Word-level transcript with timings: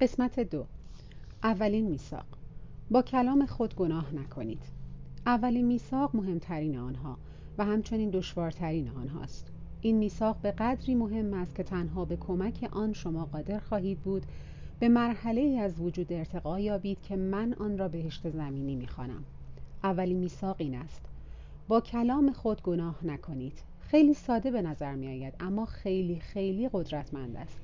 قسمت 0.00 0.40
دو. 0.40 0.64
اولین 1.42 1.86
میثاق. 1.88 2.26
با 2.90 3.02
کلام 3.02 3.46
خود 3.46 3.74
گناه 3.74 4.14
نکنید. 4.14 4.62
اولین 5.26 5.66
میثاق 5.66 6.16
مهمترین 6.16 6.78
آنها 6.78 7.16
و 7.58 7.64
همچنین 7.64 8.10
دشوارترین 8.10 8.88
آنهاست. 8.88 9.46
این 9.80 9.96
میثاق 9.96 10.36
به 10.42 10.50
قدری 10.50 10.94
مهم 10.94 11.34
است 11.34 11.54
که 11.54 11.62
تنها 11.62 12.04
به 12.04 12.16
کمک 12.16 12.68
آن 12.72 12.92
شما 12.92 13.24
قادر 13.24 13.58
خواهید 13.58 13.98
بود 13.98 14.26
به 14.80 14.88
مرحله 14.88 15.40
ای 15.40 15.58
از 15.58 15.80
وجود 15.80 16.12
ارتقا 16.12 16.60
یابید 16.60 17.02
که 17.02 17.16
من 17.16 17.52
آن 17.52 17.78
را 17.78 17.88
بهشت 17.88 18.30
زمینی 18.30 18.76
می‌خوانم. 18.76 19.24
اولین 19.84 20.18
میثاق 20.18 20.56
این 20.58 20.74
است. 20.74 21.02
با 21.68 21.80
کلام 21.80 22.32
خود 22.32 22.62
گناه 22.62 23.06
نکنید. 23.06 23.62
خیلی 23.80 24.14
ساده 24.14 24.50
به 24.50 24.62
نظر 24.62 24.94
می 24.94 25.08
آید 25.08 25.34
اما 25.40 25.64
خیلی 25.64 26.20
خیلی 26.20 26.68
قدرتمند 26.72 27.36
است. 27.36 27.60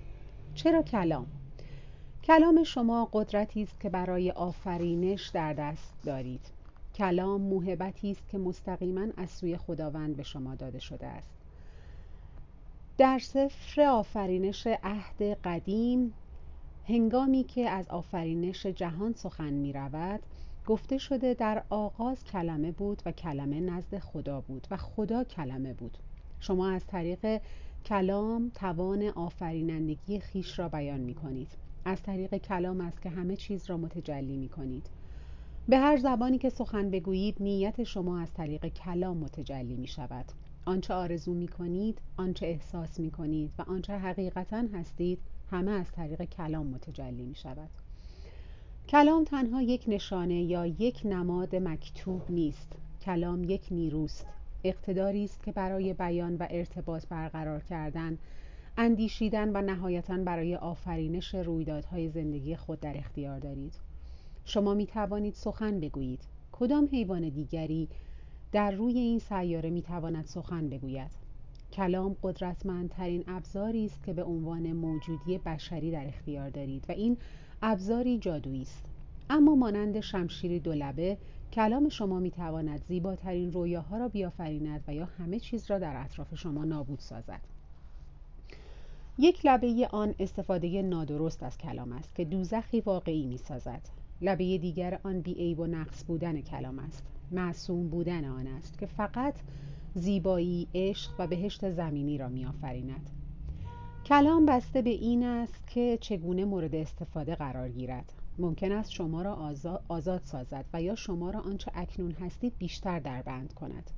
چرا 0.54 0.82
کلام؟ 0.82 1.26
کلام 2.24 2.64
شما 2.64 3.08
قدرتی 3.12 3.62
است 3.62 3.80
که 3.80 3.88
برای 3.88 4.30
آفرینش 4.30 5.28
در 5.28 5.52
دست 5.52 5.94
دارید. 6.04 6.40
کلام 6.94 7.40
موهبتی 7.40 8.10
است 8.10 8.28
که 8.28 8.38
مستقیما 8.38 9.06
از 9.16 9.30
سوی 9.30 9.56
خداوند 9.56 10.16
به 10.16 10.22
شما 10.22 10.54
داده 10.54 10.78
شده 10.78 11.06
است. 11.06 11.30
در 12.98 13.18
سفر 13.18 13.82
آفرینش 13.82 14.66
عهد 14.66 15.22
قدیم 15.22 16.14
هنگامی 16.88 17.44
که 17.44 17.70
از 17.70 17.88
آفرینش 17.88 18.66
جهان 18.66 19.12
سخن 19.12 19.52
می 19.52 19.72
رود 19.72 20.20
گفته 20.66 20.98
شده 20.98 21.34
در 21.34 21.62
آغاز 21.70 22.24
کلمه 22.24 22.72
بود 22.72 23.02
و 23.06 23.12
کلمه 23.12 23.60
نزد 23.60 23.98
خدا 23.98 24.40
بود 24.40 24.66
و 24.70 24.76
خدا 24.76 25.24
کلمه 25.24 25.72
بود. 25.72 25.98
شما 26.40 26.70
از 26.70 26.86
طریق 26.86 27.40
کلام 27.84 28.50
توان 28.54 29.02
آفرینندگی 29.02 30.20
خیش 30.20 30.58
را 30.58 30.68
بیان 30.68 31.00
می 31.00 31.14
کنید. 31.14 31.48
از 31.84 32.02
طریق 32.02 32.36
کلام 32.36 32.80
است 32.80 33.02
که 33.02 33.10
همه 33.10 33.36
چیز 33.36 33.70
را 33.70 33.76
متجلی 33.76 34.36
می 34.36 34.48
کنید 34.48 34.86
به 35.68 35.78
هر 35.78 35.96
زبانی 35.96 36.38
که 36.38 36.48
سخن 36.48 36.90
بگویید 36.90 37.36
نیت 37.40 37.82
شما 37.82 38.18
از 38.18 38.32
طریق 38.34 38.66
کلام 38.66 39.16
متجلی 39.16 39.76
می 39.76 39.86
شود 39.86 40.24
آنچه 40.64 40.94
آرزو 40.94 41.34
می 41.34 41.48
کنید 41.48 41.98
آنچه 42.16 42.46
احساس 42.46 43.00
می 43.00 43.10
کنید 43.10 43.50
و 43.58 43.62
آنچه 43.62 43.98
حقیقتا 43.98 44.64
هستید 44.74 45.18
همه 45.50 45.70
از 45.70 45.92
طریق 45.92 46.24
کلام 46.24 46.66
متجلی 46.66 47.24
می 47.24 47.34
شود 47.34 47.70
کلام 48.88 49.24
تنها 49.24 49.62
یک 49.62 49.84
نشانه 49.88 50.42
یا 50.42 50.66
یک 50.66 51.00
نماد 51.04 51.56
مکتوب 51.56 52.22
نیست. 52.30 52.72
کلام 53.02 53.44
یک 53.44 53.62
نیروست. 53.70 54.26
اقتداری 54.64 55.24
است 55.24 55.42
که 55.42 55.52
برای 55.52 55.92
بیان 55.92 56.36
و 56.36 56.46
ارتباط 56.50 57.06
برقرار 57.06 57.60
کردن 57.60 58.18
اندیشیدن 58.76 59.56
و 59.56 59.62
نهایتا 59.62 60.16
برای 60.16 60.56
آفرینش 60.56 61.34
رویدادهای 61.34 62.08
زندگی 62.08 62.56
خود 62.56 62.80
در 62.80 62.96
اختیار 62.96 63.38
دارید. 63.38 63.74
شما 64.44 64.74
می 64.74 64.86
توانید 64.86 65.34
سخن 65.34 65.80
بگویید. 65.80 66.20
کدام 66.52 66.88
حیوان 66.92 67.28
دیگری 67.28 67.88
در 68.52 68.70
روی 68.70 68.98
این 68.98 69.18
سیاره 69.18 69.70
می 69.70 69.82
تواند 69.82 70.26
سخن 70.26 70.68
بگوید؟ 70.68 71.10
کلام 71.72 72.16
قدرتمندترین 72.22 73.24
ابزاری 73.26 73.84
است 73.84 74.02
که 74.04 74.12
به 74.12 74.24
عنوان 74.24 74.72
موجودی 74.72 75.38
بشری 75.38 75.90
در 75.90 76.06
اختیار 76.06 76.50
دارید 76.50 76.84
و 76.88 76.92
این 76.92 77.16
ابزاری 77.62 78.18
جادویی 78.18 78.62
است. 78.62 78.84
اما 79.30 79.54
مانند 79.54 80.00
شمشیری 80.00 80.60
دولبه 80.60 81.18
کلام 81.52 81.88
شما 81.88 82.20
می 82.20 82.30
تواند 82.30 82.84
زیباترین 82.84 83.52
رویاها 83.52 83.96
را 83.96 84.08
بیافریند 84.08 84.84
و 84.88 84.94
یا 84.94 85.04
همه 85.04 85.40
چیز 85.40 85.70
را 85.70 85.78
در 85.78 86.04
اطراف 86.04 86.34
شما 86.34 86.64
نابود 86.64 86.98
سازد. 86.98 87.51
یک 89.18 89.46
لبه 89.46 89.88
آن 89.92 90.14
استفاده 90.18 90.82
نادرست 90.82 91.42
از 91.42 91.58
کلام 91.58 91.92
است 91.92 92.14
که 92.14 92.24
دوزخی 92.24 92.80
واقعی 92.80 93.26
می 93.26 93.36
سازد 93.36 93.80
لبه 94.22 94.58
دیگر 94.58 95.00
آن 95.02 95.20
بیعیب 95.20 95.60
و 95.60 95.66
نقص 95.66 96.04
بودن 96.04 96.40
کلام 96.40 96.78
است. 96.78 97.02
معصوم 97.30 97.88
بودن 97.88 98.24
آن 98.24 98.46
است 98.46 98.78
که 98.78 98.86
فقط 98.86 99.34
زیبایی 99.94 100.68
عشق 100.74 101.10
و 101.18 101.26
بهشت 101.26 101.70
زمینی 101.70 102.18
را 102.18 102.28
می 102.28 102.46
آفریند. 102.46 103.10
کلام 104.06 104.46
بسته 104.46 104.82
به 104.82 104.90
این 104.90 105.22
است 105.22 105.66
که 105.66 105.98
چگونه 106.00 106.44
مورد 106.44 106.74
استفاده 106.74 107.34
قرار 107.34 107.68
گیرد. 107.68 108.12
ممکن 108.38 108.72
است 108.72 108.90
شما 108.90 109.22
را 109.22 109.54
آزاد 109.88 110.22
سازد 110.24 110.64
و 110.72 110.82
یا 110.82 110.94
شما 110.94 111.30
را 111.30 111.40
آنچه 111.40 111.70
اکنون 111.74 112.12
هستید 112.12 112.52
بیشتر 112.58 112.98
در 112.98 113.22
بند 113.22 113.54
کند. 113.54 113.90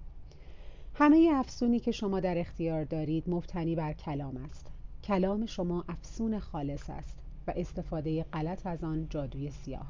همه 0.95 1.31
افسونی 1.35 1.81
که 1.81 1.93
شما 1.93 2.21
در 2.21 2.39
اختیار 2.39 2.85
دارید 2.85 3.25
مبتنی 3.27 3.75
بر 3.75 3.93
کلام 3.93 4.37
است. 4.37 4.74
کلام 5.05 5.47
شما 5.47 5.85
افسون 5.89 6.39
خالص 6.39 6.91
است 6.91 7.19
و 7.47 7.53
استفاده 7.57 8.23
غلط 8.23 8.67
از 8.67 8.85
آن 8.85 9.07
جادوی 9.11 9.51
سیاه. 9.51 9.87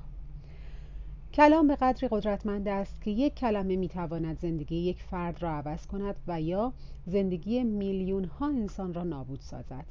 کلام 1.35 1.67
به 1.69 1.77
قدری 1.77 2.09
قدرتمند 2.11 2.69
است 2.69 3.01
که 3.01 3.11
یک 3.11 3.35
کلمه 3.35 3.77
می‌تواند 3.77 4.39
زندگی 4.39 4.77
یک 4.77 5.03
فرد 5.03 5.43
را 5.43 5.51
عوض 5.51 5.87
کند 5.87 6.17
و 6.27 6.41
یا 6.41 6.73
زندگی 7.07 7.65
میلیون 7.65 8.25
ها 8.25 8.49
انسان 8.49 8.95
را 8.95 9.03
نابود 9.03 9.41
سازد. 9.41 9.85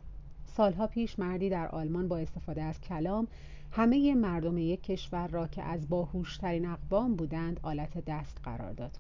سالها 0.45 0.87
پیش 0.87 1.19
مردی 1.19 1.49
در 1.49 1.67
آلمان 1.67 2.07
با 2.07 2.17
استفاده 2.17 2.63
از 2.63 2.81
کلام 2.81 3.27
همه 3.71 4.15
مردم 4.15 4.57
یک 4.57 4.83
کشور 4.83 5.27
را 5.27 5.47
که 5.47 5.63
از 5.63 5.89
باهوشترین 5.89 6.65
اقوام 6.65 7.15
بودند 7.15 7.59
آلت 7.63 8.05
دست 8.05 8.37
قرار 8.43 8.73
داد. 8.73 8.97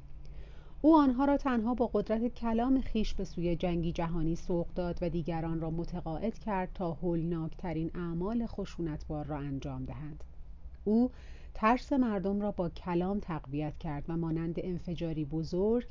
او 0.85 0.97
آنها 0.97 1.25
را 1.25 1.37
تنها 1.37 1.73
با 1.73 1.89
قدرت 1.93 2.27
کلام 2.27 2.81
خیش 2.81 3.13
به 3.13 3.23
سوی 3.23 3.55
جنگی 3.55 3.91
جهانی 3.91 4.35
سوق 4.35 4.67
داد 4.75 4.99
و 5.01 5.09
دیگران 5.09 5.59
را 5.59 5.69
متقاعد 5.69 6.39
کرد 6.39 6.69
تا 6.73 6.91
هولناکترین 6.91 7.91
اعمال 7.95 8.45
خشونتبار 8.45 9.25
را 9.25 9.37
انجام 9.37 9.85
دهند. 9.85 10.23
او 10.83 11.11
ترس 11.53 11.93
مردم 11.93 12.41
را 12.41 12.51
با 12.51 12.69
کلام 12.69 13.19
تقویت 13.19 13.77
کرد 13.77 14.05
و 14.07 14.17
مانند 14.17 14.55
انفجاری 14.57 15.25
بزرگ 15.25 15.87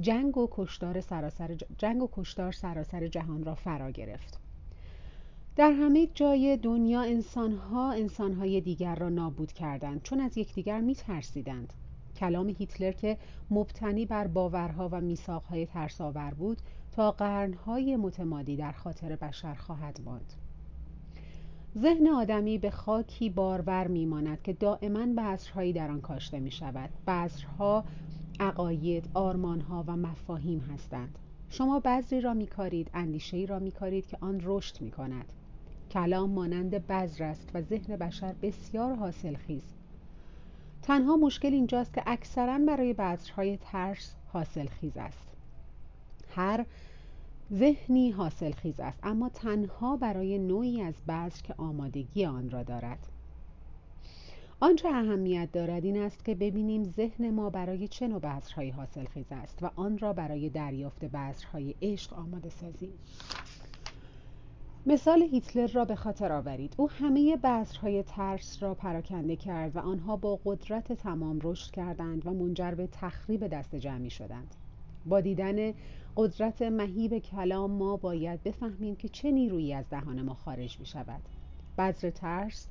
جنگ 0.00 0.38
و 0.38 0.48
کشتار 0.50 1.00
سراسر, 1.00 1.56
جنگ 1.78 2.02
و 2.02 2.08
کشتار 2.12 2.52
سراسر 2.52 3.06
جهان 3.06 3.44
را 3.44 3.54
فرا 3.54 3.90
گرفت. 3.90 4.38
در 5.56 5.72
همه 5.72 6.06
جای 6.14 6.56
دنیا 6.56 7.00
انسانها 7.00 7.92
انسانهای 7.92 8.60
دیگر 8.60 8.94
را 8.94 9.08
نابود 9.08 9.52
کردند 9.52 10.02
چون 10.02 10.20
از 10.20 10.38
یکدیگر 10.38 10.80
میترسیدند. 10.80 11.72
کلام 12.20 12.48
هیتلر 12.48 12.92
که 12.92 13.16
مبتنی 13.50 14.06
بر 14.06 14.26
باورها 14.26 14.88
و 14.92 15.00
میثاقهای 15.00 15.66
ترساور 15.66 16.34
بود 16.34 16.58
تا 16.92 17.10
قرنهای 17.10 17.96
متمادی 17.96 18.56
در 18.56 18.72
خاطر 18.72 19.16
بشر 19.16 19.54
خواهد 19.54 20.00
ماند. 20.04 20.32
ذهن 21.78 22.08
آدمی 22.08 22.58
به 22.58 22.70
خاکی 22.70 23.30
بارور 23.30 23.86
میماند 23.86 24.42
که 24.42 24.52
دائما 24.52 25.06
بذرهایی 25.06 25.72
در 25.72 25.90
آن 25.90 26.00
کاشته 26.00 26.40
می 26.40 26.50
شود 26.50 26.90
بذرها 27.06 27.84
عقاید 28.40 29.08
آرمانها 29.14 29.84
و 29.86 29.96
مفاهیم 29.96 30.60
هستند. 30.60 31.18
شما 31.48 31.80
بذری 31.80 32.20
را 32.20 32.34
میکارید 32.34 32.90
اندیشه 32.94 33.44
را 33.48 33.58
میکارید 33.58 34.06
که 34.06 34.18
آن 34.20 34.40
رشد 34.44 34.80
می 34.80 34.90
کند 34.90 35.24
کلام 35.90 36.30
مانند 36.30 36.86
بذر 36.86 37.24
است 37.24 37.50
و 37.54 37.62
ذهن 37.62 37.96
بشر 37.96 38.34
بسیار 38.42 38.94
حاصل 38.94 39.34
خیز 39.34 39.79
تنها 40.82 41.16
مشکل 41.16 41.54
اینجاست 41.54 41.94
که 41.94 42.02
اکثرا 42.06 42.58
برای 42.58 42.92
بذرهای 42.92 43.56
ترس 43.56 44.14
حاصل 44.32 44.66
خیز 44.66 44.96
است. 44.96 45.28
هر 46.34 46.66
ذهنی 47.52 48.10
حاصل 48.10 48.52
خیز 48.52 48.80
است 48.80 48.98
اما 49.02 49.28
تنها 49.28 49.96
برای 49.96 50.38
نوعی 50.38 50.82
از 50.82 50.94
بذر 51.08 51.42
که 51.42 51.54
آمادگی 51.58 52.24
آن 52.24 52.50
را 52.50 52.62
دارد. 52.62 52.98
آنچه 54.60 54.88
اهمیت 54.88 55.52
دارد 55.52 55.84
این 55.84 56.02
است 56.02 56.24
که 56.24 56.34
ببینیم 56.34 56.84
ذهن 56.84 57.30
ما 57.30 57.50
برای 57.50 57.88
چه 57.88 58.08
نوع 58.08 58.18
بذرهایی 58.18 58.70
حاصل 58.70 59.04
خیز 59.04 59.26
است 59.30 59.62
و 59.62 59.70
آن 59.76 59.98
را 59.98 60.12
برای 60.12 60.48
دریافت 60.48 61.04
بذرهای 61.04 61.74
عشق 61.82 62.12
آماده 62.12 62.48
سازیم. 62.48 62.92
مثال 64.86 65.22
هیتلر 65.22 65.66
را 65.66 65.84
به 65.84 65.94
خاطر 65.94 66.32
آورید. 66.32 66.74
او 66.76 66.90
همه 66.90 67.36
بذرهای 67.36 68.02
ترس 68.02 68.62
را 68.62 68.74
پراکنده 68.74 69.36
کرد 69.36 69.76
و 69.76 69.78
آنها 69.78 70.16
با 70.16 70.40
قدرت 70.44 70.92
تمام 70.92 71.40
رشد 71.42 71.70
کردند 71.70 72.26
و 72.26 72.30
منجر 72.30 72.74
به 72.74 72.88
تخریب 72.92 73.46
دست 73.46 73.76
جمعی 73.76 74.10
شدند. 74.10 74.54
با 75.06 75.20
دیدن 75.20 75.72
قدرت 76.16 76.62
مهیب 76.62 77.18
کلام 77.18 77.70
ما 77.70 77.96
باید 77.96 78.42
بفهمیم 78.42 78.96
که 78.96 79.08
چه 79.08 79.30
نیرویی 79.30 79.74
از 79.74 79.84
دهان 79.90 80.22
ما 80.22 80.34
خارج 80.34 80.80
می 80.80 80.86
شود 80.86 81.22
بذر 81.78 82.10
ترس 82.10 82.68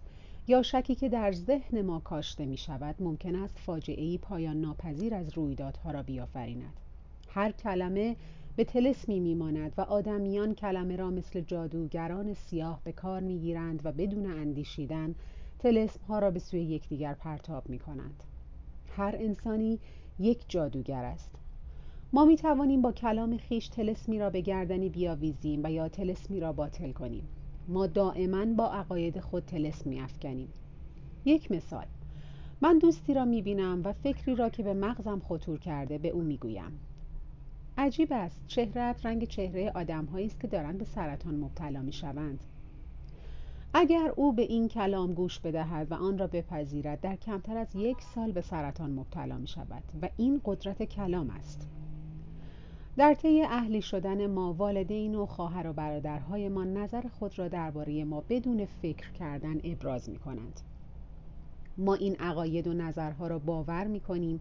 یا 0.47 0.61
شکی 0.61 0.95
که 0.95 1.09
در 1.09 1.31
ذهن 1.31 1.81
ما 1.81 1.99
کاشته 1.99 2.45
می 2.45 2.57
شود 2.57 2.95
ممکن 2.99 3.35
است 3.35 3.59
فاجعه 3.59 4.03
ای 4.03 4.17
پایان 4.17 4.61
ناپذیر 4.61 5.15
از 5.15 5.37
رویدادها 5.37 5.91
را 5.91 6.03
بیافریند. 6.03 6.73
هر 7.29 7.51
کلمه 7.51 8.15
به 8.55 8.63
تلسمی 8.63 9.19
میماند 9.19 9.73
و 9.77 9.81
آدمیان 9.81 10.55
کلمه 10.55 10.95
را 10.95 11.09
مثل 11.09 11.41
جادوگران 11.41 12.33
سیاه 12.33 12.81
به 12.83 12.91
کار 12.91 13.21
می‌گیرند 13.21 13.81
و 13.83 13.91
بدون 13.91 14.25
اندیشیدن 14.25 15.15
تلسم 15.59 15.99
ها 16.07 16.19
را 16.19 16.31
به 16.31 16.39
سوی 16.39 16.61
یکدیگر 16.61 17.13
پرتاب 17.13 17.69
می 17.69 17.79
کنند. 17.79 18.23
هر 18.87 19.15
انسانی 19.19 19.79
یک 20.19 20.45
جادوگر 20.47 21.03
است. 21.03 21.31
ما 22.13 22.25
می 22.25 22.35
توانیم 22.35 22.81
با 22.81 22.91
کلام 22.91 23.37
خیش 23.37 23.67
تلسمی 23.67 24.19
را 24.19 24.29
به 24.29 24.41
گردنی 24.41 24.89
بیاویزیم 24.89 25.61
و 25.63 25.71
یا 25.71 25.89
تلسمی 25.89 26.39
را 26.39 26.53
باطل 26.53 26.91
کنیم. 26.91 27.27
ما 27.67 27.87
دائما 27.87 28.45
با 28.45 28.71
عقاید 28.71 29.19
خود 29.19 29.45
تلس 29.45 29.87
میافکنیم 29.87 30.49
یک 31.25 31.51
مثال. 31.51 31.85
من 32.61 32.77
دوستی 32.77 33.13
را 33.13 33.25
می‌بینم 33.25 33.81
و 33.83 33.93
فکری 33.93 34.35
را 34.35 34.49
که 34.49 34.63
به 34.63 34.73
مغزم 34.73 35.19
خطور 35.19 35.59
کرده 35.59 35.97
به 35.97 36.09
او 36.09 36.21
می‌گویم. 36.21 36.79
عجیب 37.79 38.13
است. 38.13 38.41
چهرت 38.47 39.05
رنگ 39.05 39.27
چهره 39.27 39.71
آدم 39.75 40.07
است 40.15 40.39
که 40.39 40.47
دارند 40.47 40.77
به 40.77 40.85
سرطان 40.85 41.35
مبتلا 41.35 41.81
می‌شوند. 41.81 42.43
اگر 43.73 44.13
او 44.15 44.33
به 44.33 44.41
این 44.41 44.67
کلام 44.67 45.13
گوش 45.13 45.39
بدهد 45.39 45.91
و 45.91 45.95
آن 45.95 46.17
را 46.17 46.27
بپذیرد 46.27 47.01
در 47.01 47.15
کمتر 47.15 47.57
از 47.57 47.75
یک 47.75 47.97
سال 48.01 48.31
به 48.31 48.41
سرطان 48.41 48.91
مبتلا 48.91 49.37
می 49.37 49.47
شود 49.47 49.83
و 50.01 50.09
این 50.17 50.41
قدرت 50.45 50.83
کلام 50.83 51.29
است. 51.29 51.67
در 52.97 53.13
طی 53.13 53.41
اهلی 53.41 53.81
شدن 53.81 54.27
ما 54.27 54.53
والدین 54.53 55.15
و 55.15 55.25
خواهر 55.25 55.73
و 55.77 56.49
ما 56.49 56.63
نظر 56.63 57.03
خود 57.19 57.39
را 57.39 57.47
درباره 57.47 58.03
ما 58.03 58.23
بدون 58.29 58.65
فکر 58.65 59.11
کردن 59.11 59.57
ابراز 59.63 60.09
می 60.09 60.17
کنند 60.17 60.59
ما 61.77 61.93
این 61.93 62.15
عقاید 62.15 62.67
و 62.67 62.73
نظرها 62.73 63.27
را 63.27 63.39
باور 63.39 63.87
می 63.87 63.99
کنیم 63.99 64.39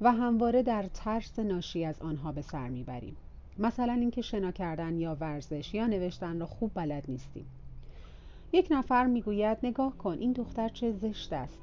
و 0.00 0.12
همواره 0.12 0.62
در 0.62 0.82
ترس 0.94 1.38
ناشی 1.38 1.84
از 1.84 2.02
آنها 2.02 2.32
به 2.32 2.42
سر 2.42 2.68
می‌بریم. 2.68 3.16
مثلا 3.58 3.92
اینکه 3.92 4.22
شنا 4.22 4.52
کردن 4.52 4.98
یا 4.98 5.16
ورزش 5.20 5.74
یا 5.74 5.86
نوشتن 5.86 6.40
را 6.40 6.46
خوب 6.46 6.70
بلد 6.74 7.04
نیستیم. 7.08 7.46
یک 8.52 8.68
نفر 8.70 9.06
می‌گوید 9.06 9.58
نگاه 9.62 9.96
کن 9.96 10.18
این 10.18 10.32
دختر 10.32 10.68
چه 10.68 10.92
زشت 10.92 11.32
است. 11.32 11.62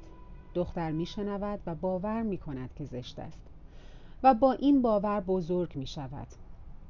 دختر 0.54 0.90
میشنود 0.90 1.60
و 1.66 1.74
باور 1.74 2.22
می 2.22 2.38
کند 2.38 2.70
که 2.74 2.84
زشت 2.84 3.18
است 3.18 3.42
و 4.22 4.34
با 4.34 4.52
این 4.52 4.82
باور 4.82 5.20
بزرگ 5.20 5.76
می 5.76 5.86
شود 5.86 6.26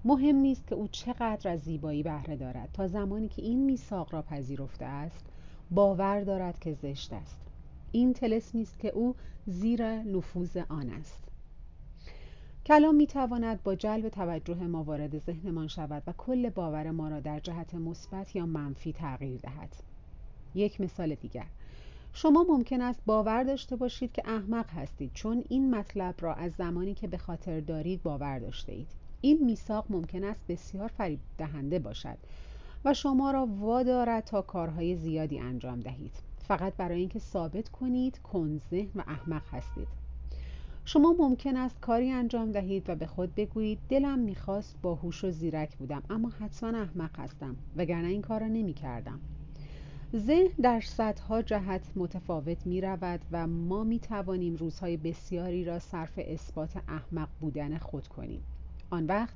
مهم 0.04 0.36
نیست 0.36 0.66
که 0.66 0.74
او 0.74 0.88
چقدر 0.88 1.50
از 1.50 1.60
زیبایی 1.60 2.02
بهره 2.02 2.36
دارد. 2.36 2.68
تا 2.72 2.86
زمانی 2.86 3.28
که 3.28 3.42
این 3.42 3.64
میثاق 3.64 4.12
را 4.14 4.22
پذیرفته 4.22 4.84
است 4.84 5.24
باور 5.70 6.20
دارد 6.20 6.58
که 6.58 6.72
زشت 6.72 7.12
است. 7.12 7.40
این 7.92 8.12
تلسمی 8.12 8.62
است 8.62 8.78
که 8.78 8.88
او 8.88 9.14
زیر 9.46 9.86
نفوذ 10.02 10.56
آن 10.68 10.90
است. 10.90 11.23
کلام 12.66 12.94
می 12.94 13.06
تواند 13.06 13.62
با 13.62 13.74
جلب 13.74 14.08
توجه 14.08 14.54
ما 14.54 14.84
وارد 14.84 15.18
ذهنمان 15.18 15.68
شود 15.68 16.02
و 16.06 16.12
کل 16.12 16.50
باور 16.50 16.90
ما 16.90 17.08
را 17.08 17.20
در 17.20 17.40
جهت 17.40 17.74
مثبت 17.74 18.36
یا 18.36 18.46
منفی 18.46 18.92
تغییر 18.92 19.40
دهد. 19.40 19.76
یک 20.54 20.80
مثال 20.80 21.14
دیگر. 21.14 21.46
شما 22.12 22.46
ممکن 22.48 22.80
است 22.80 23.00
باور 23.06 23.42
داشته 23.42 23.76
باشید 23.76 24.12
که 24.12 24.22
احمق 24.26 24.70
هستید 24.70 25.10
چون 25.14 25.44
این 25.48 25.74
مطلب 25.74 26.14
را 26.20 26.34
از 26.34 26.52
زمانی 26.52 26.94
که 26.94 27.06
به 27.06 27.18
خاطر 27.18 27.60
دارید 27.60 28.02
باور 28.02 28.38
داشته 28.38 28.72
اید. 28.72 28.88
این 29.20 29.44
میثاق 29.44 29.84
ممکن 29.90 30.24
است 30.24 30.40
بسیار 30.48 30.88
فریب 30.88 31.20
دهنده 31.38 31.78
باشد 31.78 32.18
و 32.84 32.94
شما 32.94 33.30
را 33.30 33.46
وادارد 33.46 34.24
تا 34.24 34.42
کارهای 34.42 34.96
زیادی 34.96 35.38
انجام 35.38 35.80
دهید. 35.80 36.14
فقط 36.48 36.74
برای 36.76 37.00
اینکه 37.00 37.18
ثابت 37.18 37.68
کنید 37.68 38.18
کنزه 38.18 38.86
و 38.94 39.04
احمق 39.06 39.42
هستید. 39.52 40.03
شما 40.86 41.14
ممکن 41.18 41.56
است 41.56 41.80
کاری 41.80 42.10
انجام 42.10 42.52
دهید 42.52 42.90
و 42.90 42.94
به 42.94 43.06
خود 43.06 43.34
بگویید 43.34 43.78
دلم 43.88 44.18
می‌خواست 44.18 44.76
باهوش 44.82 45.24
و 45.24 45.30
زیرک 45.30 45.76
بودم 45.76 46.02
اما 46.10 46.28
حتما 46.28 46.78
احمق 46.78 47.18
هستم 47.18 47.56
وگرنه 47.76 48.08
این 48.08 48.22
کار 48.22 48.40
را 48.40 48.46
نمی 48.46 48.72
کردم 48.74 49.20
ذهن 50.16 50.52
در 50.62 50.80
صدها 50.80 51.42
جهت 51.42 51.82
متفاوت 51.96 52.66
می 52.66 52.80
رود 52.80 53.20
و 53.32 53.46
ما 53.46 53.84
می 53.84 53.98
توانیم 53.98 54.56
روزهای 54.56 54.96
بسیاری 54.96 55.64
را 55.64 55.78
صرف 55.78 56.12
اثبات 56.16 56.76
احمق 56.88 57.28
بودن 57.40 57.78
خود 57.78 58.08
کنیم. 58.08 58.42
آن 58.90 59.06
وقت 59.06 59.34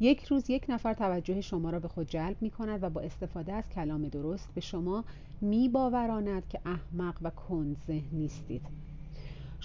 یک 0.00 0.24
روز 0.24 0.50
یک 0.50 0.64
نفر 0.68 0.94
توجه 0.94 1.40
شما 1.40 1.70
را 1.70 1.80
به 1.80 1.88
خود 1.88 2.08
جلب 2.08 2.36
می 2.40 2.50
کند 2.50 2.82
و 2.82 2.90
با 2.90 3.00
استفاده 3.00 3.52
از 3.52 3.68
کلام 3.68 4.08
درست 4.08 4.48
به 4.54 4.60
شما 4.60 5.04
می 5.40 5.68
باوراند 5.68 6.48
که 6.48 6.60
احمق 6.64 7.18
و 7.22 7.30
کند 7.30 7.82
نیستید. 8.12 8.83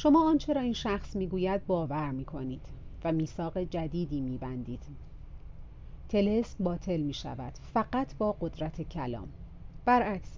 شما 0.02 0.30
آنچه 0.30 0.54
را 0.54 0.62
این 0.62 0.74
شخص 0.74 1.16
می‌گوید 1.16 1.68
باور 1.68 2.12
می‌کنید 2.12 2.62
و 3.04 3.12
میثاق 3.12 3.58
جدیدی 3.58 4.22
میبندید. 4.22 4.84
تلس 6.10 6.56
باطل 6.60 7.02
می 7.02 7.14
شود 7.14 7.54
فقط 7.74 8.18
با 8.18 8.36
قدرت 8.42 8.82
کلام. 8.82 9.28
برعکس 9.86 10.38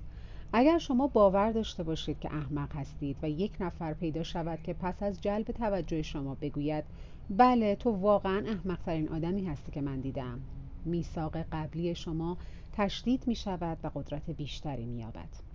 اگر 0.53 0.77
شما 0.77 1.07
باور 1.07 1.51
داشته 1.51 1.83
باشید 1.83 2.19
که 2.19 2.33
احمق 2.33 2.75
هستید 2.75 3.17
و 3.21 3.29
یک 3.29 3.51
نفر 3.59 3.93
پیدا 3.93 4.23
شود 4.23 4.63
که 4.63 4.73
پس 4.73 5.03
از 5.03 5.21
جلب 5.21 5.45
توجه 5.45 6.01
شما 6.01 6.35
بگوید 6.41 6.83
بله 7.29 7.75
تو 7.75 7.91
واقعا 7.91 8.43
احمقترین 8.47 9.09
آدمی 9.09 9.45
هستی 9.45 9.71
که 9.71 9.81
من 9.81 9.99
دیدم. 9.99 10.39
میثاق 10.85 11.37
قبلی 11.37 11.95
شما 11.95 12.37
تشدید 12.73 13.27
می 13.27 13.35
شود 13.35 13.77
و 13.83 13.91
قدرت 13.95 14.29
بیشتری 14.29 14.85
می 14.85 14.99
یابد. 14.99 15.50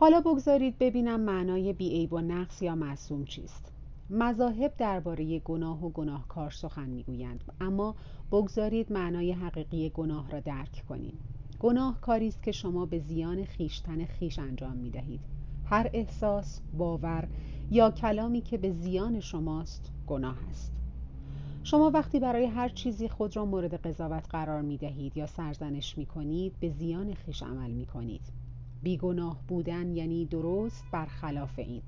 حالا 0.00 0.20
بگذارید 0.20 0.78
ببینم 0.78 1.20
معنای 1.20 1.72
بیعیب 1.72 2.12
و 2.12 2.20
نقص 2.20 2.62
یا 2.62 2.74
معصوم 2.74 3.24
چیست. 3.24 3.72
مذاهب 4.10 4.72
درباره 4.78 5.38
گناه 5.38 5.84
و 5.84 5.90
گناهکار 5.90 6.50
سخن 6.50 6.88
می‌گویند 6.88 7.44
اما 7.60 7.94
بگذارید 8.32 8.92
معنای 8.92 9.32
حقیقی 9.32 9.90
گناه 9.90 10.30
را 10.30 10.40
درک 10.40 10.84
کنیم. 10.88 11.18
گناه 11.60 12.00
کاری 12.00 12.28
است 12.28 12.42
که 12.42 12.52
شما 12.52 12.86
به 12.86 12.98
زیان 12.98 13.44
خیشتن 13.44 14.04
خیش 14.04 14.38
انجام 14.38 14.76
می 14.76 14.90
دهید 14.90 15.20
هر 15.64 15.90
احساس، 15.92 16.60
باور 16.78 17.28
یا 17.70 17.90
کلامی 17.90 18.40
که 18.40 18.58
به 18.58 18.72
زیان 18.72 19.20
شماست 19.20 19.90
گناه 20.06 20.36
است. 20.50 20.72
شما 21.62 21.90
وقتی 21.90 22.20
برای 22.20 22.46
هر 22.46 22.68
چیزی 22.68 23.08
خود 23.08 23.36
را 23.36 23.44
مورد 23.44 23.74
قضاوت 23.74 24.26
قرار 24.30 24.62
می 24.62 24.76
دهید 24.76 25.16
یا 25.16 25.26
سرزنش 25.26 25.98
می 25.98 26.06
کنید 26.06 26.52
به 26.60 26.68
زیان 26.70 27.14
خیش 27.14 27.42
عمل 27.42 27.70
می 27.70 27.86
کنید 27.86 28.37
بیگناه 28.82 29.38
بودن 29.48 29.96
یعنی 29.96 30.24
درست 30.24 30.84
برخلاف 30.92 31.58
این. 31.58 31.82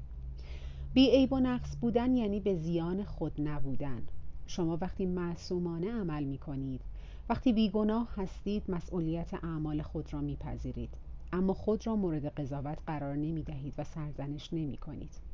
بیعیب 0.95 1.33
و 1.33 1.41
نقص 1.41 1.77
بودن 1.77 2.15
یعنی 2.17 2.41
به 2.41 2.55
زیان 2.55 3.05
خود 3.05 3.41
نبودن. 3.41 4.03
شما 4.47 4.79
وقتی 4.81 5.07
معصومانه 5.07 5.93
عمل 5.93 6.25
می 6.25 6.39
کنید 6.39 6.81
وقتی 7.29 7.53
بیگناه 7.53 8.09
هستید 8.17 8.63
مسئولیت 8.69 9.35
اعمال 9.35 9.83
خود 9.83 10.13
را 10.13 10.21
میپذیرید. 10.21 10.91
اما 11.33 11.55
خود 11.55 11.87
را 11.87 11.97
مورد 11.97 12.27
قضاوت 12.27 12.79
قرار 12.87 13.17
نمی 13.17 13.43
دهید 13.43 13.75
و 13.79 13.85
سرزنش 13.85 14.53
نمی 14.53 14.77
کنید 14.77 15.31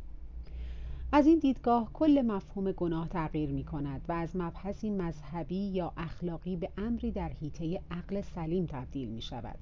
از 1.12 1.26
این 1.26 1.38
دیدگاه 1.38 1.90
کل 1.92 2.22
مفهوم 2.26 2.72
گناه 2.72 3.08
تغییر 3.08 3.50
می 3.50 3.64
کند 3.64 4.00
و 4.08 4.12
از 4.12 4.36
مبحثی 4.36 4.90
مذهبی 4.90 5.68
یا 5.68 5.92
اخلاقی 5.96 6.56
به 6.56 6.70
امری 6.78 7.10
در 7.10 7.28
حیطه 7.28 7.80
عقل 7.90 8.20
سلیم 8.20 8.66
تبدیل 8.66 9.08
می 9.08 9.22
شود 9.22 9.58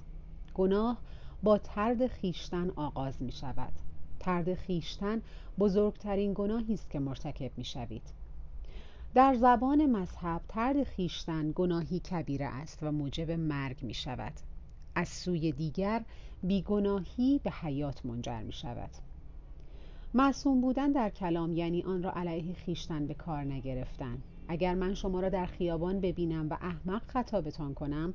گناه 0.55 0.99
با 1.45 1.59
ترد 1.59 2.07
خیشتن 2.07 2.71
آغاز 2.71 3.23
می 3.23 3.33
شود 3.33 3.73
ترد 4.21 4.55
خیشتن 4.55 5.23
بزرگترین 5.59 6.33
گناهی 6.35 6.75
است 6.75 6.91
که 6.91 6.99
مرتکب 6.99 7.51
می 7.57 7.65
شوید 7.65 8.03
در 9.15 9.35
زبان 9.35 9.87
مذهب 9.87 10.41
ترد 10.49 10.83
خیشتن 10.83 11.53
گناهی 11.55 12.01
کبیره 12.01 12.47
است 12.47 12.83
و 12.83 12.93
موجب 12.93 13.31
مرگ 13.31 13.83
می 13.83 13.95
شود 13.95 14.33
از 14.95 15.09
سوی 15.09 15.53
دیگر 15.53 16.05
بیگناهی 16.43 17.41
به 17.45 17.51
حیات 17.51 18.07
منجر 18.07 18.43
می 18.43 18.53
شود 18.53 18.91
معصوم 20.15 20.61
بودن 20.61 20.93
در 20.93 21.11
کلام 21.11 21.53
یعنی 21.53 21.83
آن 21.83 22.03
را 22.03 22.13
علیه 22.13 22.55
خیشتن 22.55 23.07
به 23.07 23.15
کار 23.15 23.45
نگرفتن. 23.45 24.19
اگر 24.49 24.75
من 24.75 24.95
شما 24.95 25.21
را 25.21 25.29
در 25.29 25.47
خیابان 25.47 26.01
ببینم 26.01 26.49
و 26.51 26.57
احمق 26.61 27.03
خطابتان 27.07 27.75
کنم 27.75 28.15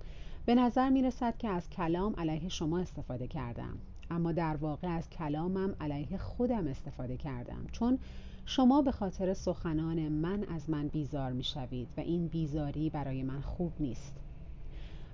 به 0.49 0.55
نظر 0.55 0.89
می 0.89 1.01
رسد 1.01 1.37
که 1.37 1.47
از 1.47 1.69
کلام 1.69 2.15
علیه 2.17 2.49
شما 2.49 2.79
استفاده 2.79 3.27
کردم. 3.27 3.77
اما 4.09 4.31
در 4.31 4.55
واقع 4.55 4.87
از 4.87 5.09
کلامم 5.09 5.75
علیه 5.81 6.17
خودم 6.17 6.67
استفاده 6.67 7.17
کردم. 7.17 7.65
چون 7.71 7.99
شما 8.45 8.81
به 8.81 8.91
خاطر 8.91 9.33
سخنان 9.33 10.07
من 10.07 10.43
از 10.43 10.69
من 10.69 10.87
بیزار 10.87 11.31
می 11.31 11.43
شوید 11.43 11.87
و 11.97 12.01
این 12.01 12.27
بیزاری 12.27 12.89
برای 12.89 13.23
من 13.23 13.41
خوب 13.41 13.71
نیست. 13.79 14.15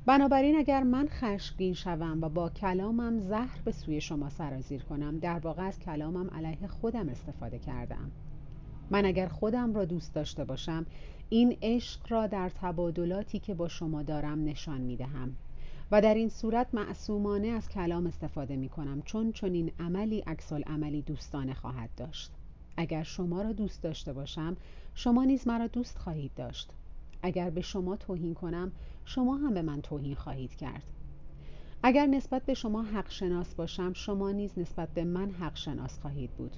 بنابراین 0.06 0.56
اگر 0.58 0.84
من 0.84 1.08
خشمگین 1.08 1.74
شوم 1.74 2.22
و 2.22 2.30
با 2.30 2.50
کلامم 2.50 3.20
زهر 3.20 3.62
به 3.66 3.72
سوی 3.72 4.02
شما 4.02 4.30
سرازیر 4.30 4.84
کنم 4.84 5.20
در 5.20 5.40
واقع 5.40 5.64
از 5.64 5.80
کلامم 5.80 6.30
علیه 6.30 6.68
خودم 6.68 7.10
استفاده 7.10 7.60
کردم. 7.60 8.12
من 8.90 9.06
اگر 9.06 9.28
خودم 9.28 9.74
را 9.74 9.86
دوست 9.86 10.14
داشته 10.14 10.44
باشم 10.44 10.86
این 11.30 11.58
عشق 11.62 12.00
را 12.10 12.28
در 12.28 12.50
تبادلاتی 12.50 13.40
که 13.40 13.54
با 13.54 13.68
شما 13.68 14.04
دارم 14.04 14.44
نشان 14.44 14.82
می 14.82 14.96
دهم 14.96 15.36
و 15.92 16.02
در 16.02 16.14
این 16.14 16.30
صورت 16.30 16.68
معصومانه 16.74 17.48
از 17.48 17.70
کلام 17.70 18.08
استفاده 18.08 18.56
می 18.56 18.70
کنم 18.70 19.02
چون 19.02 19.32
چنین 19.32 19.72
عملی 19.80 20.20
عکس 20.20 20.54
عملی 20.54 21.02
دوستانه 21.02 21.54
خواهد 21.54 21.90
داشت. 21.98 22.32
اگر 22.78 23.04
شما 23.04 23.42
را 23.42 23.52
دوست 23.52 23.82
داشته 23.84 24.14
باشم 24.14 24.58
شما 24.94 25.24
نیز 25.24 25.48
مرا 25.48 25.68
دوست 25.68 25.98
خواهید 25.98 26.32
داشت. 26.36 26.70
اگر 27.22 27.50
به 27.50 27.62
شما 27.62 27.96
توهین 27.96 28.34
کنم 28.34 28.72
شما 29.06 29.36
هم 29.38 29.54
به 29.54 29.62
من 29.62 29.82
توهین 29.82 30.16
خواهید 30.16 30.56
کرد. 30.56 30.84
اگر 31.84 32.06
نسبت 32.06 32.46
به 32.46 32.54
شما 32.54 32.84
حق 32.84 33.10
شناس 33.10 33.56
باشم 33.56 33.94
شما 33.94 34.32
نیز 34.32 34.60
نسبت 34.60 34.90
به 34.90 35.04
من 35.04 35.32
حق 35.32 35.56
شناس 35.56 36.00
خواهید 36.00 36.32
بود. 36.32 36.56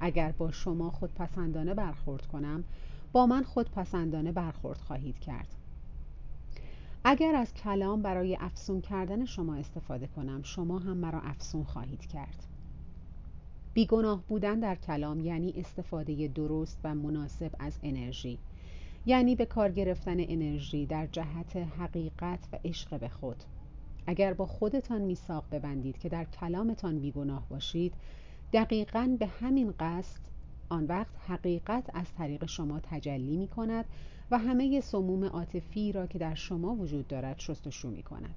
اگر 0.00 0.32
با 0.32 0.50
شما 0.50 0.90
خودپسندانه 0.90 1.74
برخورد 1.74 2.26
کنم 2.26 2.64
با 3.14 3.26
من 3.26 3.42
خودپسندانه 3.42 4.32
برخورد 4.32 4.78
خواهید 4.78 5.18
کرد. 5.18 5.48
اگر 7.04 7.34
از 7.34 7.54
کلام 7.54 8.02
برای 8.02 8.36
افسون 8.40 8.80
کردن 8.80 9.24
شما 9.24 9.54
استفاده 9.54 10.06
کنم 10.06 10.42
شما 10.42 10.78
هم 10.78 10.96
مرا 10.96 11.20
افسون 11.20 11.64
خواهید 11.64 12.06
کرد. 12.06 12.46
بیگناه 13.74 14.22
بودن 14.28 14.60
در 14.60 14.74
کلام 14.74 15.20
یعنی 15.20 15.54
استفاده 15.56 16.28
درست 16.28 16.80
و 16.84 16.94
مناسب 16.94 17.50
از 17.58 17.78
انرژی 17.82 18.38
یعنی 19.06 19.36
به 19.36 19.46
کار 19.46 19.72
گرفتن 19.72 20.16
انرژی 20.18 20.86
در 20.86 21.06
جهت 21.06 21.56
حقیقت 21.56 22.48
و 22.52 22.58
عشق 22.64 23.00
به 23.00 23.08
خود. 23.08 23.44
اگر 24.06 24.34
با 24.34 24.46
خودتان 24.46 25.00
میثاق 25.02 25.44
ببندید 25.52 25.98
که 25.98 26.08
در 26.08 26.24
کلامتان 26.24 26.98
بیگناه 26.98 27.48
باشید 27.48 27.94
دقیقا 28.52 29.16
به 29.18 29.26
همین 29.26 29.74
قصد 29.80 30.33
آن 30.74 30.84
وقت 30.84 31.16
حقیقت 31.26 31.90
از 31.94 32.06
طریق 32.18 32.46
شما 32.46 32.80
تجلی 32.82 33.36
می 33.36 33.48
کند 33.48 33.84
و 34.30 34.38
همه 34.38 34.80
سموم 34.80 35.24
عاطفی 35.24 35.92
را 35.92 36.06
که 36.06 36.18
در 36.18 36.34
شما 36.34 36.74
وجود 36.74 37.08
دارد 37.08 37.38
شستشو 37.38 37.90
می 37.90 38.02
کند. 38.02 38.34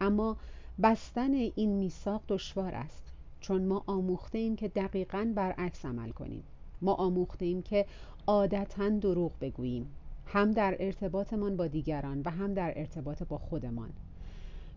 اما 0.00 0.36
بستن 0.82 1.34
این 1.34 1.70
میثاق 1.70 2.22
دشوار 2.28 2.74
است 2.74 3.12
چون 3.40 3.64
ما 3.64 3.84
آموخته 3.86 4.38
ایم 4.38 4.56
که 4.56 4.68
دقیقا 4.68 5.32
برعکس 5.34 5.84
عمل 5.84 6.10
کنیم. 6.10 6.42
ما 6.82 6.94
آموخته 6.94 7.44
ایم 7.44 7.62
که 7.62 7.86
عادتا 8.26 8.88
دروغ 8.88 9.32
بگوییم 9.40 9.86
هم 10.26 10.50
در 10.50 10.76
ارتباطمان 10.80 11.56
با 11.56 11.66
دیگران 11.66 12.22
و 12.24 12.30
هم 12.30 12.54
در 12.54 12.72
ارتباط 12.76 13.22
با 13.22 13.38
خودمان. 13.38 13.90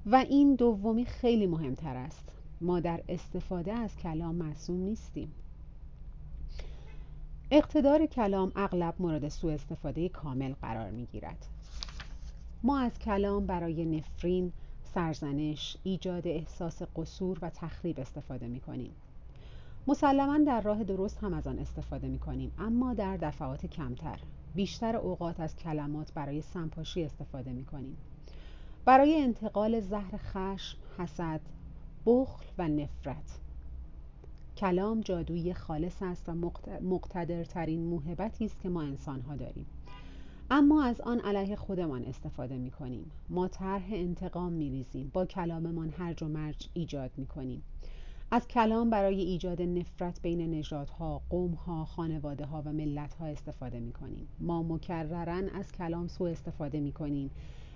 و 0.05 0.15
این 0.15 0.55
دومی 0.55 1.05
خیلی 1.05 1.47
مهمتر 1.47 1.97
است. 1.97 2.31
ما 2.61 2.79
در 2.79 3.03
استفاده 3.09 3.73
از 3.73 3.97
کلام 3.97 4.35
معصوم 4.35 4.79
نیستیم. 4.79 5.31
اقتدار 7.51 8.05
کلام 8.05 8.51
اغلب 8.55 8.93
مورد 8.99 9.29
سوء 9.29 9.53
استفاده 9.53 10.09
کامل 10.09 10.53
قرار 10.61 10.91
می 10.91 11.05
گیرد 11.05 11.45
ما 12.63 12.79
از 12.79 12.99
کلام 12.99 13.45
برای 13.45 13.85
نفرین، 13.85 14.51
سرزنش، 14.83 15.77
ایجاد 15.83 16.27
احساس 16.27 16.81
قصور 16.95 17.37
و 17.41 17.49
تخریب 17.49 17.99
استفاده 17.99 18.47
می 18.47 18.59
کنیم 18.59 18.91
مسلما 19.87 20.37
در 20.37 20.61
راه 20.61 20.83
درست 20.83 21.17
هم 21.17 21.33
از 21.33 21.47
آن 21.47 21.59
استفاده 21.59 22.07
می 22.07 22.19
کنیم 22.19 22.51
اما 22.59 22.93
در 22.93 23.17
دفعات 23.17 23.65
کمتر. 23.65 24.19
بیشتر 24.55 24.95
اوقات 24.95 25.39
از 25.39 25.55
کلمات 25.55 26.13
برای 26.13 26.41
سمپاشی 26.41 27.03
استفاده 27.03 27.51
می 27.51 27.65
کنیم 27.65 27.97
برای 28.85 29.21
انتقال 29.21 29.79
زهر 29.79 30.17
خشم، 30.17 30.77
حسد، 30.97 31.41
بخل 32.05 32.45
و 32.57 32.67
نفرت. 32.67 33.39
کلام 34.59 35.01
جادویی 35.01 35.53
خالص 35.53 36.01
است 36.01 36.29
و 36.29 36.35
مقتدرترین 36.81 37.85
موهبتی 37.85 38.45
است 38.45 38.59
که 38.59 38.69
ما 38.69 38.81
انسانها 38.81 39.35
داریم. 39.35 39.65
اما 40.51 40.83
از 40.83 41.01
آن 41.01 41.19
علیه 41.19 41.55
خودمان 41.55 42.05
استفاده 42.05 42.57
می 42.57 42.71
کنیم 42.71 43.11
ما 43.29 43.47
طرح 43.47 43.87
انتقام 43.91 44.53
می 44.53 44.69
ریزیم 44.69 45.11
با 45.13 45.25
کلاممان 45.25 45.89
هرج 45.89 46.23
و 46.23 46.27
مرج 46.27 46.69
ایجاد 46.73 47.11
می 47.17 47.25
کنیم 47.25 47.63
از 48.31 48.47
کلام 48.47 48.89
برای 48.89 49.21
ایجاد 49.21 49.61
نفرت 49.61 50.21
بین 50.21 50.51
نژادها، 50.51 51.21
قومها، 51.29 51.85
خانواده 51.85 52.45
ها 52.45 52.61
و 52.65 52.73
ملت 52.73 53.13
ها 53.13 53.25
استفاده 53.25 53.79
می 53.79 53.91
کنیم 53.91 54.27
ما 54.39 54.63
مکررن 54.63 55.49
از 55.49 55.71
کلام 55.71 56.07
سوء 56.07 56.31
استفاده 56.31 56.79
می 56.79 56.91
کنیم 56.91 57.31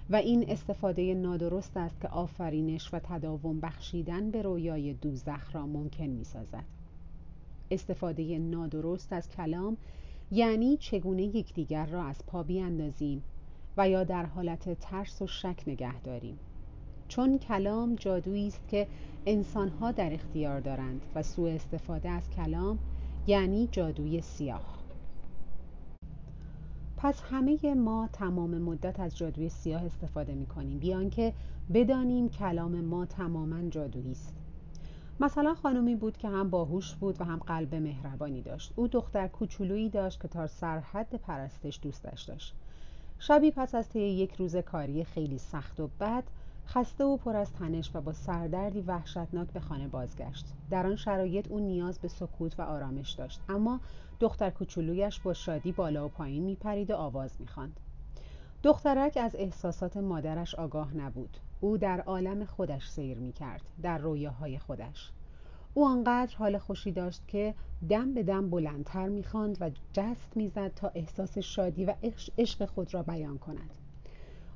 و 0.09 0.15
این 0.15 0.49
استفاده 0.49 1.13
نادرست 1.13 1.77
است 1.77 2.01
که 2.01 2.07
آفرینش 2.07 2.93
و 2.93 2.99
تداوم 2.99 3.59
بخشیدن 3.59 4.31
به 4.31 4.41
رویای 4.41 4.93
دوزخ 4.93 5.55
را 5.55 5.67
ممکن 5.67 6.05
می 6.05 6.23
سازد 6.23 6.63
استفاده 7.71 8.39
نادرست 8.39 9.13
از 9.13 9.29
کلام 9.29 9.77
یعنی 10.31 10.77
چگونه 10.77 11.23
یکدیگر 11.23 11.85
را 11.85 12.03
از 12.03 12.25
پا 12.27 12.43
بیاندازیم 12.43 13.23
و 13.77 13.89
یا 13.89 14.03
در 14.03 14.25
حالت 14.25 14.79
ترس 14.79 15.21
و 15.21 15.27
شک 15.27 15.63
نگه 15.67 15.99
داریم. 15.99 16.39
چون 17.07 17.37
کلام 17.37 17.95
جادویی 17.95 18.47
است 18.47 18.67
که 18.67 18.87
انسانها 19.25 19.91
در 19.91 20.13
اختیار 20.13 20.59
دارند 20.59 21.01
و 21.15 21.23
سوء 21.23 21.51
استفاده 21.51 22.09
از 22.09 22.29
کلام 22.29 22.79
یعنی 23.27 23.69
جادوی 23.71 24.21
سیاه. 24.21 24.82
پس 27.03 27.21
همه 27.31 27.73
ما 27.73 28.09
تمام 28.13 28.57
مدت 28.57 28.99
از 28.99 29.17
جادوی 29.17 29.49
سیاه 29.49 29.85
استفاده 29.85 30.35
می 30.35 30.45
کنیم 30.45 30.79
بیان 30.79 31.09
که 31.09 31.33
بدانیم 31.73 32.29
کلام 32.29 32.81
ما 32.81 33.05
تماما 33.05 33.69
جادویی 33.69 34.11
است. 34.11 34.33
مثلا 35.19 35.53
خانمی 35.53 35.95
بود 35.95 36.17
که 36.17 36.27
هم 36.27 36.49
باهوش 36.49 36.95
بود 36.95 37.21
و 37.21 37.23
هم 37.23 37.39
قلب 37.39 37.75
مهربانی 37.75 38.41
داشت. 38.41 38.73
او 38.75 38.87
دختر 38.87 39.27
کوچولویی 39.27 39.89
داشت 39.89 40.21
که 40.21 40.27
تا 40.27 40.47
سرحد 40.47 41.15
پرستش 41.15 41.79
دوستش 41.81 42.21
داشت. 42.21 42.55
شبی 43.19 43.51
پس 43.51 43.75
از 43.75 43.89
طی 43.89 43.99
یک 43.99 44.33
روز 44.33 44.55
کاری 44.55 45.03
خیلی 45.03 45.37
سخت 45.37 45.79
و 45.79 45.89
بد 45.99 46.23
خسته 46.65 47.03
و 47.03 47.17
پر 47.17 47.35
از 47.35 47.53
تنش 47.53 47.91
و 47.93 48.01
با 48.01 48.13
سردردی 48.13 48.81
وحشتناک 48.81 49.47
به 49.47 49.59
خانه 49.59 49.87
بازگشت. 49.87 50.45
در 50.69 50.87
آن 50.87 50.95
شرایط 50.95 51.47
او 51.51 51.59
نیاز 51.59 51.99
به 51.99 52.07
سکوت 52.07 52.59
و 52.59 52.61
آرامش 52.61 53.11
داشت 53.11 53.41
اما 53.49 53.79
دختر 54.19 54.49
کوچولویش 54.49 55.19
با 55.19 55.33
شادی 55.33 55.71
بالا 55.71 56.05
و 56.05 56.09
پایین 56.09 56.43
میپرید 56.43 56.91
و 56.91 56.95
آواز 56.95 57.35
می‌خواند. 57.39 57.79
دخترک 58.63 59.17
از 59.21 59.35
احساسات 59.35 59.97
مادرش 59.97 60.55
آگاه 60.55 60.97
نبود. 60.97 61.37
او 61.61 61.77
در 61.77 62.01
عالم 62.01 62.45
خودش 62.45 62.89
سیر 62.89 63.17
می‌کرد 63.17 63.61
در 63.81 63.97
رویاهای 63.97 64.59
خودش. 64.59 65.11
او 65.73 65.85
آنقدر 65.85 66.35
حال 66.35 66.57
خوشی 66.57 66.91
داشت 66.91 67.27
که 67.27 67.55
دم 67.89 68.13
به 68.13 68.23
دم 68.23 68.49
بلندتر 68.49 69.07
می‌خواند 69.07 69.57
و 69.61 69.71
جست 69.93 70.37
می‌زد 70.37 70.73
تا 70.75 70.91
احساس 70.95 71.37
شادی 71.37 71.85
و 71.85 71.93
عشق 72.37 72.65
خود 72.65 72.93
را 72.93 73.03
بیان 73.03 73.37
کند. 73.37 73.82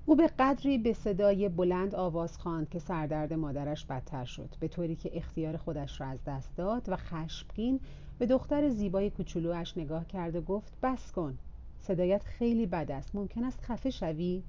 او 0.10 0.16
به 0.16 0.28
قدری 0.28 0.78
به 0.78 0.94
صدای 0.94 1.50
بلند 1.50 1.96
آواز 1.96 2.38
خواند 2.38 2.70
که 2.70 2.80
سردرد 2.80 3.34
مادرش 3.34 3.86
بدتر 3.86 4.26
شد 4.26 4.56
به 4.60 4.68
طوری 4.68 4.96
که 4.96 5.18
اختیار 5.18 5.58
خودش 5.58 6.02
را 6.02 6.08
از 6.08 6.24
دست 6.24 6.56
داد 6.56 6.90
و 6.90 6.96
خشمگین 6.96 7.80
به 8.20 8.26
دختر 8.26 8.70
زیبای 8.70 9.10
کوچولوش 9.10 9.78
نگاه 9.78 10.08
کرد 10.08 10.36
و 10.36 10.42
گفت 10.42 10.74
بس 10.84 11.12
کن 11.12 11.38
صدایت 11.80 12.24
خیلی 12.24 12.66
بد 12.66 12.92
است 12.92 13.16
ممکن 13.16 13.44
است 13.44 13.62
خفه 13.62 13.90
شوی؟ 13.90 14.44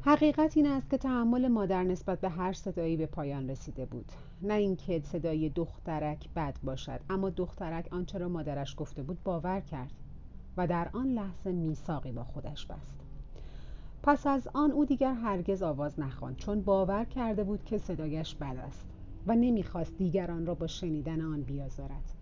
حقیقت 0.00 0.56
این 0.56 0.66
است 0.66 0.90
که 0.90 0.98
تحمل 0.98 1.48
مادر 1.48 1.82
نسبت 1.82 2.20
به 2.20 2.28
هر 2.28 2.52
صدایی 2.52 2.96
به 2.96 3.06
پایان 3.06 3.50
رسیده 3.50 3.86
بود. 3.86 4.12
نه 4.42 4.54
اینکه 4.54 5.00
صدای 5.00 5.48
دخترک 5.48 6.28
بد 6.36 6.56
باشد 6.64 7.00
اما 7.10 7.30
دخترک 7.30 7.88
آنچه 7.92 8.18
را 8.18 8.28
مادرش 8.28 8.74
گفته 8.78 9.02
بود 9.02 9.22
باور 9.24 9.60
کرد 9.60 9.92
و 10.56 10.66
در 10.66 10.88
آن 10.92 11.06
لحظه 11.06 11.52
میثاقی 11.52 12.12
با 12.12 12.24
خودش 12.24 12.66
بست. 12.66 12.95
پس 14.06 14.26
از 14.26 14.48
آن 14.54 14.70
او 14.70 14.84
دیگر 14.84 15.14
هرگز 15.14 15.62
آواز 15.62 16.00
نخواند 16.00 16.36
چون 16.36 16.62
باور 16.62 17.04
کرده 17.04 17.44
بود 17.44 17.64
که 17.64 17.78
صدایش 17.78 18.34
بد 18.34 18.56
است 18.56 18.86
و 19.26 19.34
نمی‌خواست 19.34 19.98
دیگران 19.98 20.46
را 20.46 20.54
با 20.54 20.66
شنیدن 20.66 21.20
آن 21.20 21.42
بیازارد. 21.42 22.14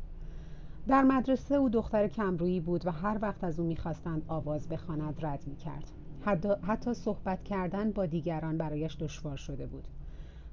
در 0.88 1.02
مدرسه 1.02 1.54
او 1.54 1.68
دختر 1.68 2.08
کمرویی 2.08 2.60
بود 2.60 2.86
و 2.86 2.90
هر 2.90 3.18
وقت 3.22 3.44
از 3.44 3.60
او 3.60 3.66
می‌خواستند 3.66 4.24
آواز 4.28 4.68
بخواند 4.68 5.26
رد 5.26 5.46
می‌کرد. 5.46 5.90
حتی 6.62 6.94
صحبت 6.94 7.44
کردن 7.44 7.92
با 7.92 8.06
دیگران 8.06 8.58
برایش 8.58 8.96
دشوار 8.96 9.36
شده 9.36 9.66
بود. 9.66 9.88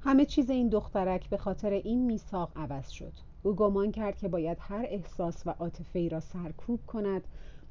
همه 0.01 0.25
چیز 0.25 0.50
این 0.50 0.69
دخترک 0.69 1.29
به 1.29 1.38
خاطر 1.38 1.69
این 1.69 2.05
میثاق 2.05 2.51
عوض 2.55 2.89
شد. 2.89 3.13
او 3.43 3.53
گمان 3.53 3.91
کرد 3.91 4.17
که 4.17 4.27
باید 4.27 4.57
هر 4.61 4.85
احساس 4.88 5.47
و 5.47 5.50
عاطفه 5.50 6.07
را 6.07 6.19
سرکوب 6.19 6.79
کند 6.88 7.27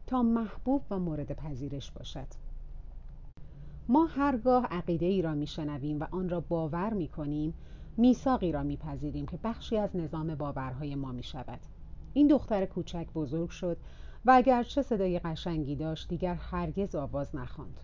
تا 0.07 0.23
محبوب 0.23 0.83
و 0.91 0.99
مورد 0.99 1.33
پذیرش 1.33 1.91
باشد. 1.91 2.50
ما 3.93 4.05
هرگاه 4.05 4.67
عقیده 4.67 5.07
ای 5.07 5.23
را 5.23 5.35
میشنویم 5.35 6.01
و 6.01 6.07
آن 6.11 6.29
را 6.29 6.41
باور 6.41 6.93
می 6.93 7.09
کنیم 7.09 7.55
میثاقی 7.97 8.53
را 8.53 8.63
میپذیریم 8.63 9.27
که 9.27 9.39
بخشی 9.45 9.77
از 9.77 9.97
نظام 9.97 10.35
باورهای 10.35 10.95
ما 10.95 11.13
می 11.13 11.23
شود 11.23 11.61
این 12.13 12.27
دختر 12.27 12.67
کوچک 12.67 13.07
بزرگ 13.15 13.51
شد 13.51 13.77
و 14.25 14.31
اگرچه 14.31 14.83
صدای 14.83 15.19
قشنگی 15.19 15.77
داشت 15.77 16.09
دیگر 16.09 16.35
هرگز 16.35 16.95
آواز 16.95 17.37
نخواند. 17.37 17.81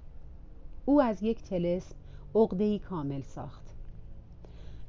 او 0.85 1.03
از 1.03 1.23
یک 1.23 1.43
تلسم 1.43 1.95
عقده‌ای 2.35 2.79
کامل 2.79 3.23
ساخت. 3.23 3.75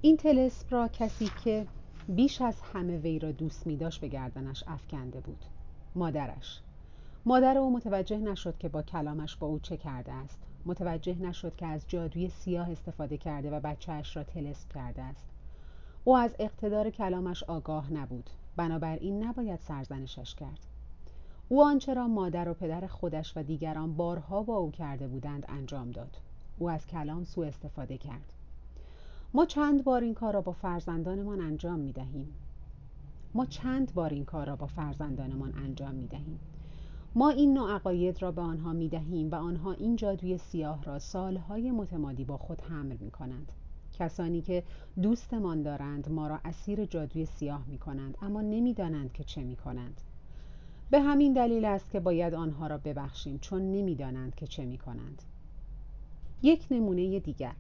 این 0.01 0.17
تلسم 0.17 0.67
را 0.69 0.87
کسی 0.87 1.29
که 1.43 1.67
بیش 2.07 2.41
از 2.41 2.61
همه 2.61 2.97
وی 2.97 3.19
را 3.19 3.31
دوست 3.31 3.67
می 3.67 3.77
داشت 3.77 4.01
به 4.01 4.07
گردنش 4.07 4.63
افکنده 4.67 5.19
بود. 5.19 5.45
مادرش. 5.95 6.61
مادر 7.25 7.57
او 7.57 7.73
متوجه 7.73 8.17
نشد 8.17 8.57
که 8.57 8.69
با 8.69 8.81
کلامش 8.81 9.35
با 9.35 9.47
او 9.47 9.59
چه 9.59 9.77
کرده 9.77 10.11
است. 10.11 10.46
متوجه 10.67 11.21
نشد 11.21 11.55
که 11.55 11.65
از 11.65 11.85
جادوی 11.87 12.29
سیاه 12.29 12.71
استفاده 12.71 13.17
کرده 13.17 13.51
و 13.51 13.59
بچهش 13.59 14.17
را 14.17 14.23
تلسم 14.23 14.69
کرده 14.73 15.01
است. 15.01 15.25
او 16.03 16.17
از 16.17 16.35
اقتدار 16.39 16.89
کلامش 16.89 17.43
آگاه 17.43 17.93
نبود. 17.93 18.29
بنابراین 18.55 19.23
نباید 19.23 19.59
سرزنشش 19.59 20.35
کرد. 20.35 20.59
او 21.49 21.63
آنچه 21.63 21.93
را 21.93 22.07
مادر 22.07 22.49
و 22.49 22.53
پدر 22.53 22.87
خودش 22.87 23.37
و 23.37 23.43
دیگران 23.43 23.95
بارها 23.95 24.43
با 24.43 24.55
او 24.55 24.71
کرده 24.71 25.07
بودند 25.07 25.45
انجام 25.49 25.91
داد. 25.91 26.17
او 26.57 26.69
از 26.69 26.87
کلام 26.87 27.23
سوء 27.23 27.47
استفاده 27.47 27.97
کرد. 27.97 28.33
ما 29.33 29.45
چند 29.45 29.83
بار 29.83 30.01
این 30.01 30.13
کار 30.13 30.33
را 30.33 30.41
با 30.41 30.51
فرزندانمان 30.51 31.41
انجام 31.41 31.79
می 31.79 31.91
دهیم 31.91 32.33
ما 33.33 33.45
چند 33.45 33.93
بار 33.93 34.09
این 34.09 34.25
کار 34.25 34.47
را 34.47 34.55
با 34.55 34.67
فرزندانمان 34.67 35.53
انجام 35.57 35.95
می 35.95 36.07
دهیم 36.07 36.39
ما 37.17 37.29
این 37.29 37.53
نوع 37.53 37.71
عقاید 37.71 38.21
را 38.21 38.31
به 38.31 38.41
آنها 38.41 38.73
می 38.73 38.89
دهیم 38.89 39.31
و 39.31 39.35
آنها 39.35 39.71
این 39.71 39.95
جادوی 39.95 40.37
سیاه 40.37 40.83
را 40.83 40.99
سالهای 40.99 41.71
متمادی 41.71 42.25
با 42.25 42.37
خود 42.37 42.61
حمل 42.61 42.95
می 42.99 43.11
کنند 43.11 43.51
کسانی 43.99 44.41
که 44.41 44.63
دوستمان 45.01 45.61
دارند 45.61 46.09
ما 46.09 46.27
را 46.27 46.39
اسیر 46.45 46.85
جادوی 46.85 47.25
سیاه 47.25 47.63
می 47.67 47.77
کنند 47.77 48.17
اما 48.21 48.41
نمی‌دانند 48.41 49.13
که 49.13 49.23
چه 49.23 49.43
می 49.43 49.55
کنند 49.55 50.01
به 50.89 50.99
همین 50.99 51.33
دلیل 51.33 51.65
است 51.65 51.91
که 51.91 51.99
باید 51.99 52.33
آنها 52.33 52.67
را 52.67 52.77
ببخشیم 52.77 53.37
چون 53.37 53.71
نمی‌دانند 53.71 54.35
که 54.35 54.47
چه 54.47 54.65
می 54.65 54.77
کنند 54.77 55.21
یک 56.41 56.67
نمونه 56.71 57.19
دیگر. 57.19 57.53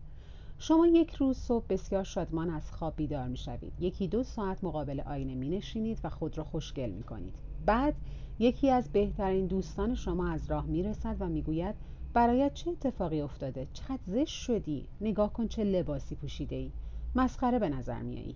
شما 0.59 0.87
یک 0.87 1.15
روز 1.15 1.37
صبح 1.37 1.65
بسیار 1.69 2.03
شادمان 2.03 2.49
از 2.49 2.71
خواب 2.71 2.93
بیدار 2.95 3.27
می 3.27 3.37
شوید 3.37 3.73
یکی 3.79 4.07
دو 4.07 4.23
ساعت 4.23 4.63
مقابل 4.63 4.99
آینه 4.99 5.35
می 5.35 5.49
نشینید 5.49 5.99
و 6.03 6.09
خود 6.09 6.37
را 6.37 6.43
خوشگل 6.43 6.89
می 6.89 7.03
کنید 7.03 7.35
بعد 7.65 7.95
یکی 8.39 8.69
از 8.69 8.89
بهترین 8.91 9.47
دوستان 9.47 9.95
شما 9.95 10.29
از 10.29 10.51
راه 10.51 10.65
می 10.65 10.83
رسد 10.83 11.15
و 11.19 11.27
می 11.27 11.41
گوید 11.41 11.75
برایت 12.13 12.53
چه 12.53 12.71
اتفاقی 12.71 13.21
افتاده؟ 13.21 13.67
چقدر 13.73 13.99
زشت 14.07 14.41
شدی؟ 14.41 14.87
نگاه 15.01 15.33
کن 15.33 15.47
چه 15.47 15.63
لباسی 15.63 16.15
پوشیده 16.15 16.55
ای؟ 16.55 16.71
مسخره 17.15 17.59
به 17.59 17.69
نظر 17.69 18.01
میایی 18.01 18.35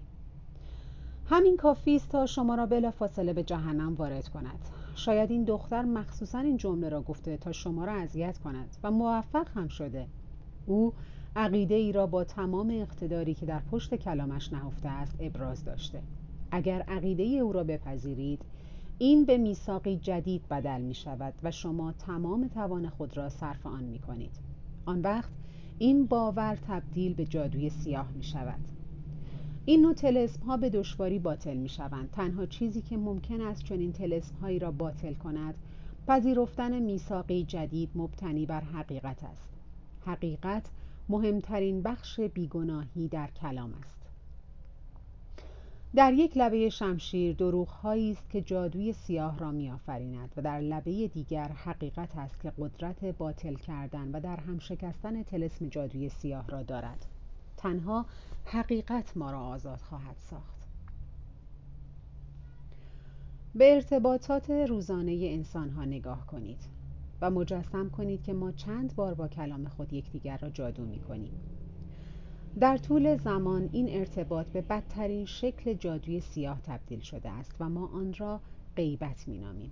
همین 1.25 1.57
کافی 1.57 1.95
است 1.95 2.09
تا 2.09 2.25
شما 2.25 2.55
را 2.55 2.65
بلا 2.65 2.91
فاصله 2.91 3.33
به 3.33 3.43
جهنم 3.43 3.95
وارد 3.95 4.29
کند 4.29 4.59
شاید 4.95 5.31
این 5.31 5.43
دختر 5.43 5.81
مخصوصا 5.81 6.39
این 6.39 6.57
جمله 6.57 6.89
را 6.89 7.01
گفته 7.01 7.37
تا 7.37 7.51
شما 7.51 7.85
را 7.85 7.93
اذیت 7.93 8.37
کند 8.37 8.77
و 8.83 8.91
موفق 8.91 9.47
هم 9.55 9.67
شده 9.67 10.07
او 10.65 10.93
عقیده 11.35 11.75
ای 11.75 11.91
را 11.91 12.07
با 12.07 12.23
تمام 12.23 12.69
اقتداری 12.69 13.33
که 13.33 13.45
در 13.45 13.59
پشت 13.71 13.95
کلامش 13.95 14.53
نهفته 14.53 14.89
است 14.89 15.15
ابراز 15.19 15.65
داشته 15.65 16.01
اگر 16.51 16.81
عقیده 16.81 17.23
او 17.23 17.53
را 17.53 17.63
بپذیرید 17.63 18.41
این 19.01 19.25
به 19.25 19.37
میثاقی 19.37 19.97
جدید 19.97 20.47
بدل 20.49 20.81
می 20.81 20.93
شود 20.93 21.33
و 21.43 21.51
شما 21.51 21.91
تمام 21.91 22.47
توان 22.47 22.89
خود 22.89 23.17
را 23.17 23.29
صرف 23.29 23.65
آن 23.65 23.83
می 23.83 23.99
کنید 23.99 24.31
آن 24.85 25.01
وقت 25.01 25.31
این 25.79 26.05
باور 26.05 26.57
تبدیل 26.67 27.13
به 27.13 27.25
جادوی 27.25 27.69
سیاه 27.69 28.11
می 28.11 28.23
شود 28.23 28.59
این 29.65 29.81
نوع 29.81 29.93
تلسم 29.93 30.43
ها 30.43 30.57
به 30.57 30.69
دشواری 30.69 31.19
باطل 31.19 31.57
می 31.57 31.69
شوند 31.69 32.11
تنها 32.11 32.45
چیزی 32.45 32.81
که 32.81 32.97
ممکن 32.97 33.41
است 33.41 33.63
چنین 33.63 33.91
تلسم 33.91 34.35
هایی 34.35 34.59
را 34.59 34.71
باطل 34.71 35.13
کند 35.13 35.55
پذیرفتن 36.07 36.79
میثاقی 36.79 37.43
جدید 37.43 37.89
مبتنی 37.95 38.45
بر 38.45 38.61
حقیقت 38.61 39.23
است. 39.23 39.49
حقیقت 40.05 40.69
مهمترین 41.09 41.81
بخش 41.81 42.19
بیگناهی 42.19 43.07
در 43.07 43.29
کلام 43.41 43.73
است. 43.83 44.00
در 45.95 46.13
یک 46.13 46.37
لبه 46.37 46.69
شمشیر 46.69 47.35
دروغ 47.35 47.85
است 47.85 48.29
که 48.29 48.41
جادوی 48.41 48.93
سیاه 48.93 49.39
را 49.39 49.51
میآفریند 49.51 50.33
و 50.37 50.41
در 50.41 50.59
لبه 50.59 51.07
دیگر 51.07 51.47
حقیقت 51.47 52.17
است 52.17 52.39
که 52.39 52.53
قدرت 52.57 53.05
باطل 53.05 53.55
کردن 53.55 54.11
و 54.11 54.19
در 54.19 54.37
هم 54.39 54.59
شکستن 54.59 55.23
تلسم 55.23 55.69
جادوی 55.69 56.09
سیاه 56.09 56.47
را 56.47 56.63
دارد. 56.63 57.05
تنها 57.57 58.05
حقیقت 58.45 59.17
ما 59.17 59.31
را 59.31 59.39
آزاد 59.39 59.81
خواهد 59.81 60.15
ساخت. 60.17 60.67
به 63.55 63.73
ارتباطات 63.73 64.49
روزانه 64.49 65.11
انسان 65.11 65.69
ها 65.69 65.85
نگاه 65.85 66.27
کنید 66.27 66.59
و 67.21 67.29
مجسم 67.29 67.89
کنید 67.89 68.23
که 68.23 68.33
ما 68.33 68.51
چند 68.51 68.95
بار 68.95 69.13
با 69.13 69.27
کلام 69.27 69.67
خود 69.67 69.93
یکدیگر 69.93 70.37
را 70.37 70.49
جادو 70.49 70.85
می 70.85 70.99
کنیم 70.99 71.33
در 72.59 72.77
طول 72.77 73.17
زمان 73.17 73.69
این 73.71 73.89
ارتباط 73.89 74.47
به 74.47 74.61
بدترین 74.61 75.25
شکل 75.25 75.73
جادوی 75.73 76.19
سیاه 76.19 76.61
تبدیل 76.61 76.99
شده 76.99 77.29
است 77.29 77.55
و 77.59 77.69
ما 77.69 77.87
آن 77.87 78.13
را 78.17 78.39
غیبت 78.75 79.27
می 79.27 79.37
نامیم 79.37 79.71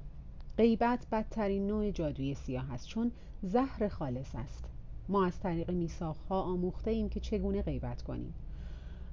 غیبت 0.57 1.07
بدترین 1.12 1.67
نوع 1.67 1.91
جادوی 1.91 2.33
سیاه 2.33 2.74
است 2.74 2.88
چون 2.88 3.12
زهر 3.41 3.88
خالص 3.88 4.36
است. 4.36 4.65
ما 5.09 5.25
از 5.25 5.39
طریق 5.39 5.71
میساخها 5.71 6.41
آموخته 6.41 6.91
ایم 6.91 7.09
که 7.09 7.19
چگونه 7.19 7.62
غیبت 7.62 8.01
کنیم. 8.01 8.33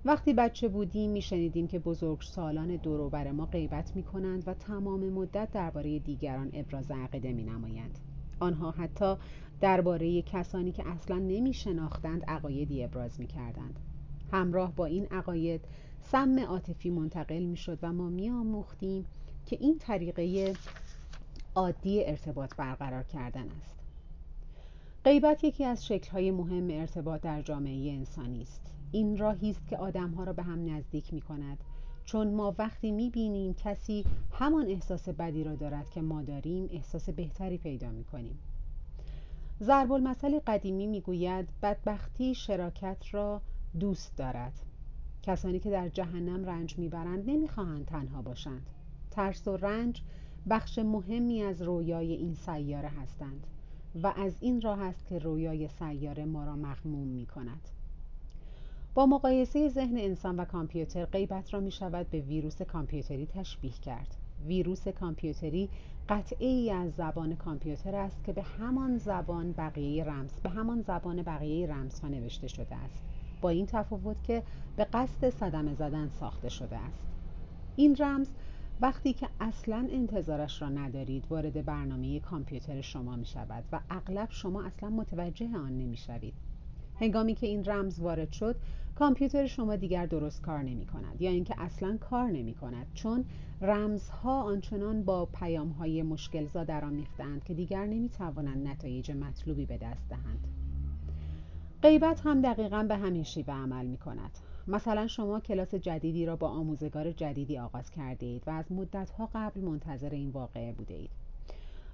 وقتی 0.04 0.32
بچه 0.32 0.68
بودیم 0.68 1.10
میشنیدیم 1.10 1.66
که 1.68 1.78
بزرگ 1.78 2.20
سالان 2.20 2.76
دوروبر 2.76 3.32
ما 3.32 3.46
غیبت 3.46 3.96
می 3.96 4.02
کنند 4.02 4.48
و 4.48 4.54
تمام 4.54 5.00
مدت 5.00 5.50
درباره 5.52 5.98
دیگران 5.98 6.50
ابراز 6.52 6.90
عقیده 6.90 7.32
می 7.32 7.44
نمایند 7.44 7.98
آنها 8.40 8.70
حتی 8.70 9.14
درباره 9.60 10.22
کسانی 10.22 10.72
که 10.72 10.88
اصلا 10.88 11.18
نمی 11.18 11.52
شناختند 11.52 12.24
عقایدی 12.24 12.84
ابراز 12.84 13.20
می 13.20 13.26
کردند. 13.26 13.78
همراه 14.32 14.72
با 14.76 14.86
این 14.86 15.06
عقاید 15.06 15.60
سم 16.00 16.38
عاطفی 16.38 16.90
منتقل 16.90 17.42
می 17.42 17.56
شد 17.56 17.78
و 17.82 17.92
ما 17.92 18.08
می 18.08 18.30
آموختیم 18.30 19.06
که 19.46 19.56
این 19.60 19.78
طریقه 19.78 20.54
عادی 21.54 22.04
ارتباط 22.04 22.56
برقرار 22.56 23.02
کردن 23.02 23.48
است. 23.58 23.76
غیبت 25.04 25.44
یکی 25.44 25.64
از 25.64 25.86
شکل‌های 25.86 26.30
مهم 26.30 26.70
ارتباط 26.70 27.20
در 27.20 27.42
جامعه 27.42 27.92
انسانی 27.92 28.42
است. 28.42 28.62
این 28.92 29.16
راهی 29.16 29.50
است 29.50 29.68
که 29.68 29.76
آدمها 29.76 30.24
را 30.24 30.32
به 30.32 30.42
هم 30.42 30.74
نزدیک 30.74 31.14
می 31.14 31.20
کند 31.20 31.58
چون 32.04 32.34
ما 32.34 32.54
وقتی 32.58 32.92
می 32.92 33.10
بینیم 33.10 33.54
کسی 33.54 34.04
همان 34.32 34.66
احساس 34.66 35.08
بدی 35.08 35.44
را 35.44 35.54
دارد 35.54 35.90
که 35.90 36.02
ما 36.02 36.22
داریم 36.22 36.68
احساس 36.70 37.10
بهتری 37.10 37.58
پیدا 37.58 37.90
می 37.90 38.04
کنیم 38.04 38.38
ضرب 39.62 39.92
المثل 39.92 40.38
قدیمی 40.46 40.86
می‌گوید 40.86 41.48
بدبختی 41.62 42.34
شراکت 42.34 42.96
را 43.10 43.40
دوست 43.80 44.16
دارد. 44.16 44.52
کسانی 45.22 45.58
که 45.58 45.70
در 45.70 45.88
جهنم 45.88 46.44
رنج 46.44 46.78
می‌برند 46.78 47.30
نمی‌خواهند 47.30 47.86
تنها 47.86 48.22
باشند. 48.22 48.70
ترس 49.10 49.48
و 49.48 49.56
رنج 49.56 50.02
بخش 50.50 50.78
مهمی 50.78 51.42
از 51.42 51.62
رویای 51.62 52.12
این 52.12 52.34
سیاره 52.34 52.88
هستند 52.88 53.46
و 54.02 54.12
از 54.16 54.36
این 54.40 54.60
راه 54.60 54.82
است 54.82 55.06
که 55.06 55.18
رویای 55.18 55.68
سیاره 55.68 56.24
ما 56.24 56.44
را 56.44 56.56
مغموم 56.56 57.08
می 57.08 57.26
کند 57.26 57.68
با 58.94 59.06
مقایسه 59.06 59.68
ذهن 59.68 59.98
انسان 59.98 60.36
و 60.36 60.44
کامپیوتر 60.44 61.04
غیبت 61.04 61.54
را 61.54 61.60
می 61.60 61.70
شود 61.70 62.10
به 62.10 62.20
ویروس 62.20 62.62
کامپیوتری 62.62 63.26
تشبیه 63.26 63.72
کرد. 63.72 64.16
ویروس 64.46 64.88
کامپیوتری 64.88 65.68
قطعه 66.08 66.48
ای 66.48 66.70
از 66.70 66.92
زبان 66.92 67.36
کامپیوتر 67.36 67.94
است 67.94 68.24
که 68.24 68.32
به 68.32 68.42
همان 68.42 68.98
زبان 68.98 69.52
بقیه 69.52 70.04
رمز 70.04 70.32
به 70.42 70.48
همان 70.48 70.80
زبان 70.80 71.22
بقیه 71.22 71.66
رمز 71.66 72.00
ها 72.00 72.08
نوشته 72.08 72.48
شده 72.48 72.74
است. 72.74 73.02
با 73.40 73.48
این 73.48 73.66
تفاوت 73.66 74.22
که 74.22 74.42
به 74.76 74.84
قصد 74.84 75.30
صدمه 75.30 75.74
زدن 75.74 76.08
ساخته 76.08 76.48
شده 76.48 76.76
است. 76.76 77.06
این 77.76 77.96
رمز 77.96 78.28
وقتی 78.80 79.12
که 79.12 79.28
اصلا 79.40 79.88
انتظارش 79.90 80.62
را 80.62 80.68
ندارید 80.68 81.24
وارد 81.30 81.64
برنامه 81.64 82.20
کامپیوتر 82.20 82.80
شما 82.80 83.16
می 83.16 83.26
شود 83.26 83.64
و 83.72 83.80
اغلب 83.90 84.28
شما 84.30 84.62
اصلا 84.62 84.90
متوجه 84.90 85.56
آن 85.56 85.78
نمی 85.78 85.96
شوید. 85.96 86.34
هنگامی 87.00 87.34
که 87.34 87.46
این 87.46 87.64
رمز 87.64 88.00
وارد 88.00 88.32
شد 88.32 88.56
کامپیوتر 88.98 89.46
شما 89.46 89.76
دیگر 89.76 90.06
درست 90.06 90.42
کار 90.42 90.62
نمی 90.62 90.86
کند 90.86 91.22
یا 91.22 91.30
اینکه 91.30 91.54
اصلا 91.58 91.96
کار 92.00 92.30
نمی 92.30 92.54
کند. 92.54 92.86
چون 92.94 93.24
رمزها 93.60 94.42
آنچنان 94.42 95.02
با 95.02 95.26
پیام 95.26 95.68
های 95.68 96.02
مشکلزا 96.02 96.64
درآمیختند 96.64 97.44
که 97.44 97.54
دیگر 97.54 97.86
نمی 97.86 98.08
توانند 98.08 98.68
نتایج 98.68 99.10
مطلوبی 99.10 99.66
به 99.66 99.76
دست 99.76 100.08
دهند. 100.08 100.48
غیبت 101.82 102.20
هم 102.20 102.42
دقیقا 102.42 102.82
به 102.88 102.96
همین 102.96 103.22
شیوه 103.22 103.54
عمل 103.54 103.86
می 103.86 103.98
کند. 103.98 104.38
مثلا 104.68 105.06
شما 105.06 105.40
کلاس 105.40 105.74
جدیدی 105.74 106.26
را 106.26 106.36
با 106.36 106.48
آموزگار 106.48 107.12
جدیدی 107.12 107.58
آغاز 107.58 107.90
کرده 107.90 108.26
اید 108.26 108.42
و 108.46 108.50
از 108.50 108.72
مدتها 108.72 109.30
قبل 109.34 109.60
منتظر 109.60 110.10
این 110.10 110.30
واقعه 110.30 110.72
بوده 110.72 110.94
اید 110.94 111.10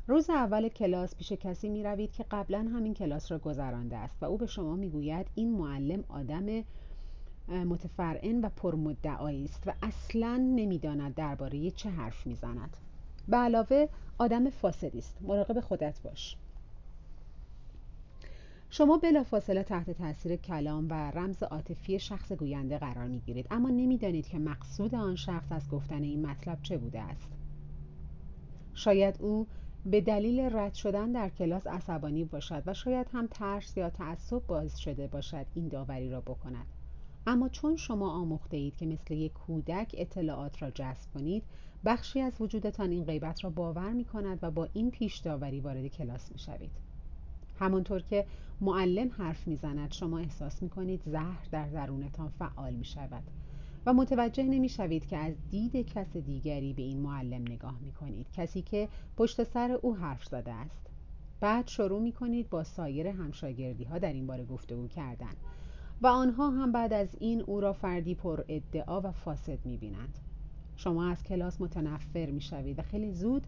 روز 0.08 0.30
اول 0.30 0.68
کلاس 0.68 1.16
پیش 1.16 1.32
کسی 1.32 1.68
می 1.68 1.82
روید 1.82 2.12
که 2.12 2.24
قبلا 2.30 2.58
همین 2.58 2.94
کلاس 2.94 3.32
را 3.32 3.38
گذرانده 3.38 3.96
است 3.96 4.22
و 4.22 4.24
او 4.24 4.38
به 4.38 4.46
شما 4.46 4.76
می 4.76 4.88
گوید 4.88 5.26
این 5.34 5.52
معلم 5.52 6.04
آدم 6.08 6.64
متفرعن 7.48 8.40
و 8.40 8.48
پرمدعایی 8.48 9.44
است 9.44 9.62
و 9.66 9.72
اصلا 9.82 10.36
نمی‌داند 10.36 11.14
درباره 11.14 11.70
چه 11.70 11.90
حرف 11.90 12.26
می‌زند. 12.26 12.76
به 13.28 13.36
علاوه 13.36 13.86
آدم 14.18 14.50
فاسدی 14.50 14.98
است. 14.98 15.18
مراقب 15.22 15.60
خودت 15.60 16.00
باش. 16.02 16.36
شما 18.70 18.96
بلافاصله 18.96 19.62
تحت 19.62 19.90
تاثیر 19.90 20.36
کلام 20.36 20.88
و 20.90 21.10
رمز 21.10 21.42
عاطفی 21.42 21.98
شخص 21.98 22.32
گوینده 22.32 22.78
قرار 22.78 23.08
می‌گیرید. 23.08 23.46
اما 23.50 23.68
نمی‌دانید 23.68 24.26
که 24.26 24.38
مقصود 24.38 24.94
آن 24.94 25.16
شخص 25.16 25.52
از 25.52 25.68
گفتن 25.70 26.02
این 26.02 26.26
مطلب 26.26 26.58
چه 26.62 26.78
بوده 26.78 27.00
است. 27.00 27.28
شاید 28.74 29.16
او 29.20 29.46
به 29.86 30.00
دلیل 30.00 30.40
رد 30.40 30.74
شدن 30.74 31.12
در 31.12 31.28
کلاس 31.28 31.66
عصبانی 31.66 32.24
باشد 32.24 32.62
و 32.66 32.74
شاید 32.74 33.06
هم 33.12 33.26
ترس 33.26 33.76
یا 33.76 33.90
تعصب 33.90 34.46
باعث 34.46 34.76
شده 34.76 35.06
باشد 35.06 35.46
این 35.54 35.68
داوری 35.68 36.10
را 36.10 36.20
بکند. 36.20 36.66
اما 37.26 37.48
چون 37.48 37.76
شما 37.76 38.10
آموخته 38.10 38.56
اید 38.56 38.76
که 38.76 38.86
مثل 38.86 39.14
یک 39.14 39.32
کودک 39.32 39.94
اطلاعات 39.98 40.62
را 40.62 40.70
جذب 40.70 41.10
کنید 41.14 41.42
بخشی 41.84 42.20
از 42.20 42.32
وجودتان 42.40 42.90
این 42.90 43.04
غیبت 43.04 43.44
را 43.44 43.50
باور 43.50 43.92
می 43.92 44.04
کند 44.04 44.38
و 44.42 44.50
با 44.50 44.68
این 44.72 44.90
پیش 44.90 45.16
داوری 45.16 45.60
وارد 45.60 45.86
کلاس 45.86 46.32
می 46.32 46.38
شوید 46.38 46.70
همانطور 47.58 48.02
که 48.02 48.26
معلم 48.60 49.10
حرف 49.10 49.48
می‌زند 49.48 49.92
شما 49.92 50.18
احساس 50.18 50.62
می 50.62 50.68
کنید 50.68 51.02
زهر 51.06 51.48
در 51.50 51.68
درونتان 51.68 52.28
فعال 52.28 52.72
می 52.72 52.84
شود 52.84 53.22
و 53.86 53.92
متوجه 53.92 54.42
نمی 54.42 54.68
شوید 54.68 55.06
که 55.06 55.16
از 55.16 55.34
دید 55.50 55.76
کس 55.76 56.16
دیگری 56.16 56.72
به 56.72 56.82
این 56.82 57.00
معلم 57.00 57.42
نگاه 57.42 57.78
می 57.80 57.92
کنید 57.92 58.26
کسی 58.32 58.62
که 58.62 58.88
پشت 59.16 59.44
سر 59.44 59.72
او 59.82 59.96
حرف 59.96 60.24
زده 60.24 60.52
است. 60.52 60.86
بعد 61.40 61.68
شروع 61.68 62.00
می 62.00 62.12
کنید 62.12 62.50
با 62.50 62.64
سایر 62.64 63.06
همشاگردی 63.06 63.84
ها 63.84 63.98
در 63.98 64.12
این 64.12 64.26
باره 64.26 64.44
گفتگو 64.44 64.88
کردن. 64.88 65.32
و 66.02 66.06
آنها 66.06 66.50
هم 66.50 66.72
بعد 66.72 66.92
از 66.92 67.16
این 67.20 67.42
او 67.42 67.60
را 67.60 67.72
فردی 67.72 68.14
پر 68.14 68.44
ادعا 68.48 69.00
و 69.00 69.10
فاسد 69.12 69.58
می 69.64 69.76
بینند 69.76 70.18
شما 70.76 71.10
از 71.10 71.22
کلاس 71.22 71.60
متنفر 71.60 72.26
می 72.26 72.40
شوید 72.40 72.78
و 72.78 72.82
خیلی 72.82 73.12
زود 73.12 73.46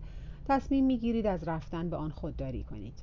تصمیم 0.49 0.87
می 0.87 0.99
گیرید 0.99 1.27
از 1.27 1.49
رفتن 1.49 1.91
به 1.91 1.97
آن 1.97 2.11
خودداری 2.11 2.65
کنید. 2.65 3.03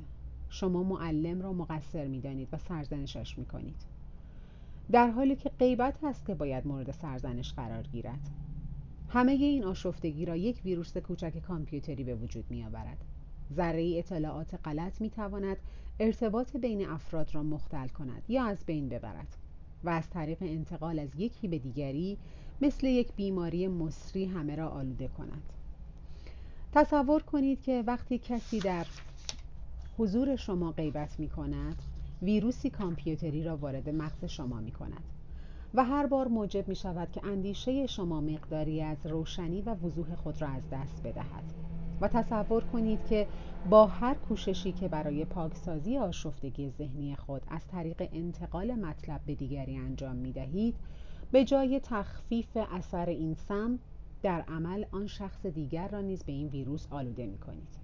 شما 0.50 0.84
معلم 0.84 1.42
را 1.42 1.54
مقصر 1.54 2.08
می 2.08 2.22
دانید 2.22 2.48
و 2.52 2.58
سرزنشش 2.58 3.38
می 3.38 3.46
کنید 3.46 3.86
در 4.92 5.10
حالی 5.10 5.36
که 5.36 5.52
غیبت 5.60 6.04
هست 6.04 6.26
که 6.26 6.36
باید 6.36 6.68
مورد 6.68 6.92
سرزنش 6.92 7.54
قرار 7.54 7.84
گیرد. 7.84 8.30
همه 9.10 9.32
این 9.32 9.64
آشفتگی 9.64 10.26
را 10.26 10.36
یک 10.36 10.62
ویروس 10.66 10.98
کوچک 10.98 11.38
کامپیوتری 11.38 12.04
به 12.04 12.16
وجود 12.16 12.46
می 12.50 12.64
آورد 12.64 12.98
ذره 13.54 13.98
اطلاعات 13.98 14.60
غلط 14.66 15.02
می 15.02 15.10
تواند 15.10 15.58
ارتباط 16.00 16.58
بین 16.58 16.90
افراد 16.90 17.36
را 17.36 17.44
مختل 17.44 17.88
کند 17.88 18.24
یا 18.28 18.46
از 18.46 18.66
بین 18.66 18.90
ببرد. 18.90 19.38
و 19.84 19.90
از 19.90 20.10
طریق 20.10 20.38
انتقال 20.42 21.00
از 21.00 21.10
یکی 21.18 21.48
به 21.48 21.60
دیگری 21.60 22.18
مثل 22.62 22.88
یک 22.88 23.14
بیماری 23.16 23.68
مصری 23.68 24.26
همه 24.26 24.56
را 24.56 24.70
آلوده 24.70 25.08
کند. 25.08 25.44
تصور 26.74 27.24
کنید 27.24 27.62
که 27.62 27.84
وقتی 27.88 28.18
کسی 28.18 28.60
در 28.60 28.86
حضور 29.98 30.36
شما 30.36 30.72
غیبت 30.72 31.20
می 31.20 31.30
کند 31.30 31.82
ویروسی 32.22 32.70
کامپیوتری 32.70 33.44
را 33.44 33.58
وارد 33.58 33.90
مغز 33.90 34.26
شما 34.26 34.60
می 34.60 34.72
کند 34.72 35.04
و 35.74 35.84
هر 35.84 36.06
بار 36.06 36.28
موجب 36.28 36.68
می 36.68 36.76
شود 36.76 37.12
که 37.12 37.26
اندیشه 37.26 37.88
شما 37.88 38.22
مقداری 38.22 38.82
از 38.82 39.06
روشنی 39.06 39.62
و 39.62 39.76
وضوح 39.76 40.16
خود 40.16 40.42
را 40.42 40.48
از 40.48 40.64
دست 40.72 41.04
بدهد. 41.04 41.44
و 42.02 42.08
تصور 42.08 42.64
کنید 42.64 43.06
که 43.06 43.28
با 43.70 43.88
هر 43.88 44.14
کوششی 44.14 44.72
که 44.72 44.88
برای 44.88 45.26
پاکسازی 45.26 45.98
آشفتگی 45.98 46.70
ذهنی 46.70 47.16
خود 47.16 47.42
از 47.48 47.68
طریق 47.68 48.10
انتقال 48.14 48.72
مطلب 48.72 49.22
به 49.26 49.36
دیگری 49.36 49.78
انجام 49.78 50.16
می 50.16 50.32
دهید 50.32 50.76
به 51.32 51.46
جای 51.46 51.80
تخفیف 51.80 52.58
اثر 52.72 53.06
این 53.06 53.34
سم 53.34 53.80
در 54.24 54.42
عمل 54.42 54.86
آن 54.92 55.08
شخص 55.08 55.46
دیگر 55.46 55.88
را 55.88 56.02
نیز 56.02 56.24
به 56.24 56.32
این 56.32 56.48
ویروس 56.48 56.88
آلوده 56.90 57.26
می 57.26 57.38
کنید. 57.38 57.82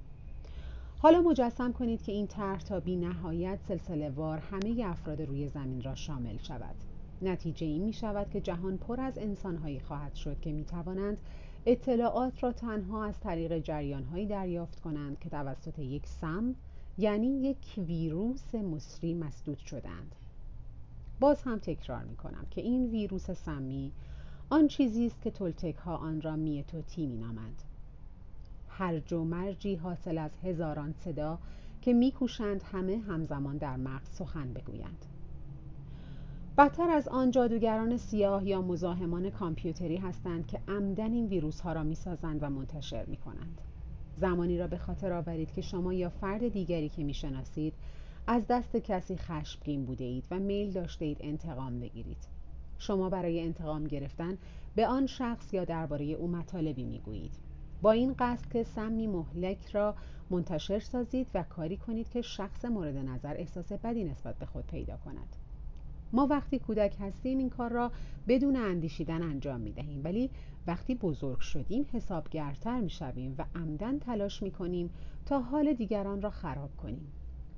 حالا 1.00 1.22
مجسم 1.22 1.74
کنید 1.74 2.04
که 2.04 2.12
این 2.12 2.28
طرح 2.28 2.60
تا 2.60 2.80
بی 2.80 2.96
نهایت 2.96 3.60
سلسله 3.68 4.10
وار 4.10 4.38
همه 4.38 4.86
افراد 4.86 5.22
روی 5.22 5.48
زمین 5.48 5.82
را 5.82 5.96
شامل 5.96 6.38
شود. 6.38 6.76
نتیجه 7.22 7.68
این 7.68 7.84
می 7.84 7.94
شود 7.94 8.30
که 8.30 8.42
جهان 8.42 8.78
پر 8.78 9.02
از 9.02 9.18
انسانهایی 9.18 9.80
خواهد 9.80 10.16
شد 10.16 10.40
که 10.40 10.52
می 10.52 10.66
توانند 10.66 11.18
اطلاعات 11.70 12.44
را 12.44 12.52
تنها 12.52 13.06
از 13.06 13.20
طریق 13.20 13.60
جریانهایی 13.60 14.26
دریافت 14.26 14.80
کنند 14.80 15.20
که 15.20 15.30
توسط 15.30 15.80
یک 15.80 16.08
سم 16.08 16.56
یعنی 16.98 17.28
یک 17.28 17.58
ویروس 17.78 18.56
مصری 18.56 19.14
مسدود 19.14 19.58
شدند. 19.58 20.16
باز 21.20 21.42
هم 21.42 21.60
تکرار 21.60 22.04
می 22.04 22.16
کنم 22.16 22.46
که 22.52 22.62
این 22.62 22.90
ویروس 22.90 23.32
سمی 23.32 23.92
آن 24.50 24.68
چیزی 24.68 25.06
است 25.06 25.22
که 25.22 25.32
تولتک 25.32 25.76
ها 25.76 25.98
آن 25.98 26.22
را 26.22 26.36
میتوتی 26.36 27.06
می 27.06 27.18
نامند. 27.18 27.62
هرج 28.70 29.14
و 29.14 29.24
مرجی 29.24 29.76
حاصل 29.76 30.18
از 30.18 30.32
هزاران 30.44 30.94
صدا 30.94 31.40
که 31.82 31.94
میکوشند 31.94 32.64
همه 32.64 32.98
همزمان 32.98 33.58
در 33.58 33.78
مغز 33.78 34.10
سخن 34.10 34.54
بگویند. 34.54 35.06
بدتر 36.58 36.90
از 36.90 37.08
آن 37.08 37.32
جادوگران 37.32 37.98
سیاه 37.98 38.48
یا 38.48 38.62
مزاحمان 38.62 39.30
کامپیوتری 39.30 39.98
هستند 39.98 40.48
که 40.48 40.60
عمدن 40.68 41.14
این 41.14 41.28
ویروس 41.28 41.60
ها 41.60 41.74
را 41.74 41.84
می‌سازند 41.84 42.44
و 42.44 42.50
منتشر 42.50 43.06
می 43.06 43.18
کنند. 43.18 43.62
زمانی 44.18 44.58
را 44.58 44.68
به 44.68 44.78
خاطر 44.78 45.14
آورید 45.14 45.52
که 45.52 45.62
شما 45.62 45.94
یا 45.94 46.10
فرد 46.10 46.48
دیگری 46.48 46.90
که 46.90 47.04
می‌شناسید 47.04 47.74
از 48.28 48.48
دست 48.48 48.76
کسی 48.76 49.18
خشمگین 49.18 49.86
بوده 49.86 50.04
اید 50.04 50.26
و 50.32 50.40
میل 50.40 50.72
داشته 50.72 51.06
اید 51.06 51.18
انتقام 51.20 51.80
بگیرید. 51.80 52.28
شما 52.78 53.10
برای 53.10 53.42
انتقام 53.42 53.84
گرفتن 53.84 54.38
به 54.76 54.88
آن 54.88 55.08
شخص 55.08 55.54
یا 55.54 55.66
درباره 55.66 56.06
او 56.06 56.28
مطالبی 56.28 56.86
می‌گویید. 56.86 57.36
با 57.82 57.92
این 57.92 58.16
قصد 58.20 58.50
که 58.50 58.64
سمی 58.64 59.08
مهلک 59.08 59.66
را 59.66 59.96
منتشر 60.30 60.80
سازید 60.80 61.28
و 61.34 61.44
کاری 61.44 61.78
کنید 61.78 62.10
که 62.10 62.22
شخص 62.22 62.66
مورد 62.66 62.98
نظر 62.98 63.34
احساس 63.38 63.72
بدی 63.72 64.04
نسبت 64.04 64.36
به 64.36 64.46
خود 64.46 64.68
پیدا 64.68 64.98
کند. 64.98 65.36
ما 66.14 66.28
وقتی 66.28 66.60
کودک 66.60 66.96
هستیم 67.00 67.38
این 67.38 67.50
کار 67.50 67.72
را 67.72 67.92
بدون 68.28 68.56
اندیشیدن 68.56 69.24
انجام 69.24 69.62
می 69.62 69.72
دهیم 69.72 70.02
ولی 70.04 70.30
وقتی 70.68 70.96
بزرگ 70.96 71.40
شدیم 71.40 71.86
حسابگرتر 71.94 72.82
می 72.82 72.90
شویم 72.90 73.36
و 73.38 73.46
عمدن 73.56 74.00
تلاش 74.00 74.44
می 74.44 74.52
کنیم 74.52 74.90
تا 75.26 75.40
حال 75.40 75.74
دیگران 75.74 76.22
را 76.22 76.30
خراب 76.30 76.78
کنیم. 76.78 77.12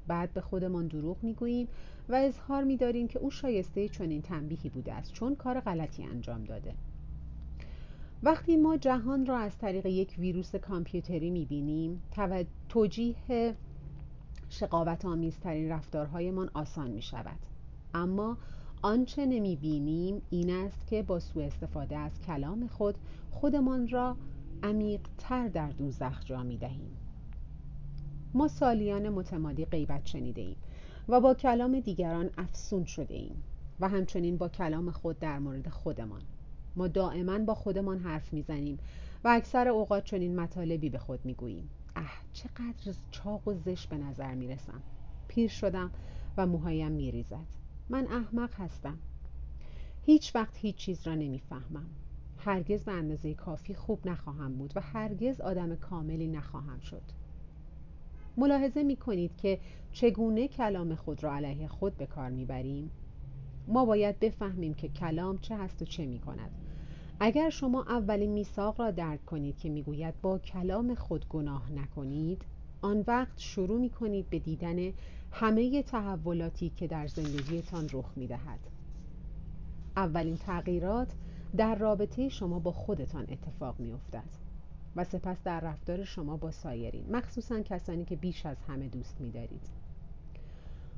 بعد 0.08 0.34
به 0.34 0.42
خودمان 0.42 0.88
دروغ 0.88 1.24
می 1.24 1.34
گوییم 1.34 1.68
و 2.10 2.16
اظهار 2.16 2.64
می 2.64 2.78
داریم 2.78 3.08
که 3.08 3.20
او 3.20 3.32
شایسته 3.32 3.90
چنین 3.90 4.22
تنبیهی 4.22 4.70
بوده 4.70 4.94
است 4.94 5.14
چون 5.14 5.36
کار 5.36 5.60
غلطی 5.60 6.04
انجام 6.04 6.44
داده. 6.44 6.74
وقتی 8.24 8.58
ما 8.58 8.78
جهان 8.78 9.26
را 9.26 9.38
از 9.38 9.58
طریق 9.58 9.86
یک 9.86 10.16
ویروس 10.18 10.56
کامپیوتری 10.56 11.30
می 11.30 11.46
بینیم 11.46 12.02
توجیه 12.70 13.56
شقاوت 14.50 15.06
آمیزترین 15.06 15.70
رفتارهایمان 15.70 16.50
آسان 16.54 16.92
می 16.92 17.02
شود 17.02 17.40
اما 17.94 18.38
آنچه 18.82 19.26
نمی 19.26 19.56
بینیم 19.56 20.22
این 20.30 20.50
است 20.50 20.88
که 20.88 21.04
با 21.04 21.20
سوء 21.20 21.46
استفاده 21.46 21.98
از 21.98 22.22
کلام 22.22 22.68
خود 22.68 22.96
خودمان 23.32 23.88
را 23.88 24.18
عمیقتر 24.64 25.48
در 25.48 25.70
دوزخ 25.70 26.26
جا 26.26 26.44
می 26.44 26.58
دهیم 26.58 26.98
ما 28.34 28.48
سالیان 28.48 29.10
متمادی 29.10 29.66
غیبت 29.66 30.06
شنیده 30.06 30.42
ایم 30.42 30.56
و 31.10 31.22
با 31.22 31.34
کلام 31.34 31.80
دیگران 31.80 32.30
افسون 32.38 32.86
شده 32.86 33.14
ایم 33.14 33.44
و 33.80 33.90
همچنین 33.90 34.38
با 34.38 34.50
کلام 34.50 34.92
خود 34.92 35.20
در 35.20 35.40
مورد 35.40 35.70
خودمان. 35.70 36.22
ما 36.76 36.88
دائما 36.88 37.40
با 37.40 37.56
خودمان 37.56 38.00
حرف 38.00 38.34
می‌زنیم 38.34 38.80
و 39.24 39.28
اکثر 39.28 39.68
اوقات 39.68 40.04
چنین 40.04 40.36
مطالبی 40.40 40.90
به 40.90 40.98
خود 40.98 41.20
می‌گوییم. 41.26 41.70
اه 41.96 42.12
چقدر 42.34 42.94
چاق 43.12 43.48
و 43.48 43.54
زش 43.54 43.88
به 43.88 43.98
نظر 43.98 44.36
می‌رسم. 44.36 44.82
پیر 45.28 45.50
شدم 45.50 45.92
و 46.38 46.46
موهایم 46.46 46.92
میریزد. 46.92 47.59
من 47.90 48.08
احمق 48.08 48.54
هستم. 48.54 48.98
هیچ 50.06 50.36
وقت 50.36 50.58
هیچ 50.58 50.76
چیز 50.76 51.08
را 51.08 51.16
نمی‌فهمم. 51.16 51.90
هرگز 52.38 52.84
به 52.84 52.92
اندازه 52.92 53.34
کافی 53.34 53.74
خوب 53.74 54.08
نخواهم 54.08 54.54
بود 54.54 54.74
و 54.76 54.82
هرگز 54.82 55.42
آدم 55.42 55.76
کاملی 55.76 56.28
نخواهم 56.28 56.80
شد. 56.80 57.02
ملاحظه 58.38 58.84
می 58.84 58.96
کنید 58.96 59.38
که 59.38 59.60
چگونه 59.92 60.48
کلام 60.48 60.96
خود 60.96 61.24
را 61.24 61.36
علیه 61.36 61.68
خود 61.68 61.98
به 61.98 62.06
کار 62.06 62.30
می‌بریم؟ 62.30 62.92
ما 63.68 63.86
باید 63.86 64.20
بفهمیم 64.20 64.74
که 64.74 64.90
کلام 64.90 65.38
چه 65.38 65.58
هست 65.58 65.82
و 65.82 65.86
چه 65.86 66.06
می 66.06 66.20
کند 66.20 66.52
اگر 67.20 67.50
شما 67.50 67.84
اولین 67.84 68.32
میثاق 68.32 68.82
را 68.82 68.92
درک 68.92 69.26
کنید 69.26 69.58
که 69.58 69.70
می‌گوید 69.70 70.22
با 70.22 70.38
کلام 70.38 70.96
خود 70.96 71.26
گناه 71.30 71.72
نکنید 71.72 72.42
آن 72.82 73.04
وقت 73.08 73.40
شروع 73.40 73.80
می 73.80 73.90
کنید 73.90 74.30
به 74.30 74.40
دیدن 74.40 74.94
همه 75.32 75.84
تحولاتی 75.84 76.70
که 76.70 76.88
در 76.88 77.08
زندگیتان 77.08 77.90
رخ 77.94 78.14
می 78.16 78.28
دهد. 78.28 78.60
اولین 79.98 80.38
تغییرات 80.38 81.14
در 81.58 81.76
رابطه 81.76 82.30
شما 82.30 82.60
با 82.60 82.72
خودتان 82.72 83.26
اتفاق 83.30 83.80
می 83.80 83.92
افتد 83.92 84.30
و 84.96 85.04
سپس 85.04 85.44
در 85.44 85.60
رفتار 85.60 86.04
شما 86.04 86.38
با 86.38 86.52
سایرین 86.52 87.06
مخصوصا 87.12 87.62
کسانی 87.62 88.06
که 88.06 88.16
بیش 88.16 88.46
از 88.46 88.58
همه 88.68 88.88
دوست 88.88 89.22
می 89.22 89.32
دارید. 89.32 89.70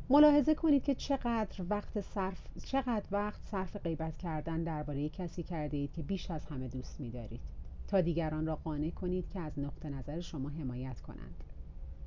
ملاحظه 0.10 0.56
کنید 0.56 0.84
که 0.84 0.96
چقدر 0.96 1.66
وقت 1.70 2.02
صرف 2.02 2.42
چقدر 2.66 3.06
وقت 3.12 3.42
صرف 3.44 3.78
غیبت 3.78 4.18
کردن 4.18 4.64
درباره 4.64 5.10
کسی 5.10 5.44
کرده 5.44 5.78
اید 5.78 5.94
که 5.94 6.02
بیش 6.02 6.32
از 6.32 6.46
همه 6.46 6.68
دوست 6.68 7.00
می 7.00 7.10
دارید 7.10 7.42
تا 7.88 8.02
دیگران 8.02 8.46
را 8.46 8.56
قانع 8.56 8.90
کنید 8.90 9.30
که 9.30 9.40
از 9.40 9.60
نقطه 9.60 9.90
نظر 9.90 10.20
شما 10.20 10.50
حمایت 10.50 11.00
کنند 11.02 11.44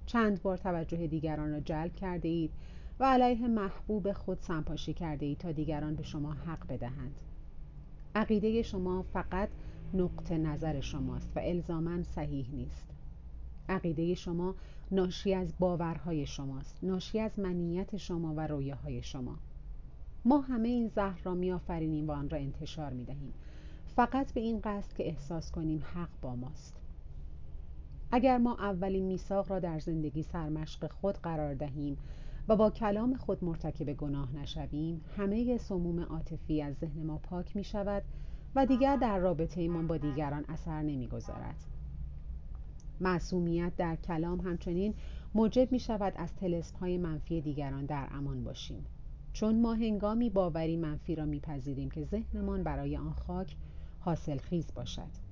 چند 0.07 0.43
بار 0.43 0.57
توجه 0.57 1.07
دیگران 1.07 1.51
را 1.51 1.61
جلب 1.61 1.95
کرده 1.95 2.29
اید 2.29 2.51
و 3.01 3.05
علیه 3.05 3.49
محبوب 3.49 4.13
خود 4.13 4.39
سنپاشی 4.41 4.93
کرده 4.93 5.27
اید 5.27 5.39
تا 5.39 5.53
دیگران 5.53 5.95
به 5.95 6.03
شما 6.03 6.33
حق 6.33 6.67
بدهند. 6.67 7.15
عقیده 8.15 8.63
شما 8.63 9.03
فقط 9.03 9.49
نقطه 9.95 10.39
نظر 10.39 10.81
شماست 10.81 11.33
و 11.37 11.39
الزاما 11.39 12.03
صحیح 12.03 12.51
نیست. 12.53 12.87
عقیده 13.69 14.15
شما 14.15 14.55
ناشی 14.91 15.35
از 15.35 15.55
باورهای 15.59 16.27
شماست 16.27 16.79
ناشی 16.83 17.21
از 17.21 17.39
منیت 17.39 17.97
شما 17.97 18.35
و 18.35 18.47
رویاهای 18.47 19.03
شما. 19.03 19.39
ما 20.25 20.41
همه 20.41 20.69
این 20.69 20.89
زهر 20.89 21.21
را 21.25 21.35
میآفرینیم 21.35 22.09
و 22.09 22.13
آن 22.13 22.31
را 22.31 22.39
انتشار 22.39 22.93
می 22.93 23.05
دهیم 23.05 23.35
فقط 23.97 24.33
به 24.33 24.41
این 24.41 24.61
قصد 24.61 24.93
که 24.97 25.07
احساس 25.07 25.51
کنیم 25.51 25.83
حق 25.95 26.09
با 26.23 26.37
ماست. 26.37 26.84
اگر 28.17 28.39
ما 28.39 28.55
اولین 28.55 29.05
میثاق 29.05 29.51
را 29.51 29.59
در 29.59 29.79
زندگی 29.79 30.23
سرمشق 30.23 30.93
خود 30.93 31.15
قرار 31.15 31.55
دهیم 31.55 31.99
و 32.49 32.57
با 32.57 32.71
کلام 32.71 33.15
خود 33.15 33.45
مرتکب 33.45 33.93
گناه 33.93 34.37
نشویم 34.37 35.05
همه 35.17 35.59
سموم 35.59 36.01
عاطفی 36.01 36.63
از 36.63 36.75
ذهن 36.75 37.03
ما 37.03 37.19
پاک 37.19 37.57
می 37.57 37.65
شود 37.65 38.03
و 38.55 38.67
دیگر 38.67 38.97
در 38.97 39.19
رابطه 39.19 39.61
ایمان 39.61 39.87
با 39.87 39.97
دیگران 39.97 40.45
اثر 40.49 40.83
نمی‌گذارد. 40.83 41.57
معصومیت 43.01 43.73
در 43.77 43.97
کلام 43.97 44.41
همچنین 44.41 44.95
موجب 45.35 45.73
می 45.73 45.79
شود 45.79 46.13
از 46.17 46.35
تلسم 46.37 46.77
های 46.77 46.99
منفی 46.99 47.41
دیگران 47.41 47.87
در 47.87 48.09
امان 48.11 48.45
باشیم. 48.45 48.87
چون 49.33 49.61
ما 49.61 49.75
هنگامی 49.75 50.31
باوری 50.31 50.77
منفی 50.77 51.15
را 51.15 51.25
میپذیریم 51.25 51.91
که 51.91 52.05
ذهنمان 52.05 52.63
برای 52.63 52.97
آن 52.97 53.13
خاک 53.13 53.57
حاصل 54.01 54.39
خیز 54.39 54.75
باشد. 54.75 55.24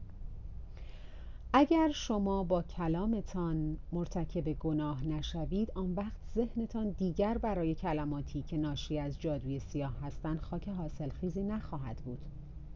اگر 1.55 1.91
شما 1.95 2.45
با 2.45 2.63
کلامتان 2.63 3.77
مرتکب 3.93 4.53
گناه 4.53 5.07
نشوید 5.07 5.73
آن 5.75 5.95
وقت 5.95 6.21
ذهنتان 6.35 6.91
دیگر 6.91 7.39
برای 7.39 7.75
کلماتی 7.75 8.43
که 8.43 8.57
ناشی 8.57 8.99
از 8.99 9.21
جادوی 9.21 9.59
سیاه 9.59 10.01
هستند 10.01 10.41
خاک 10.41 10.69
حاصل 10.69 11.09
خیزی 11.09 11.43
نخواهد 11.43 11.97
بود. 11.97 12.19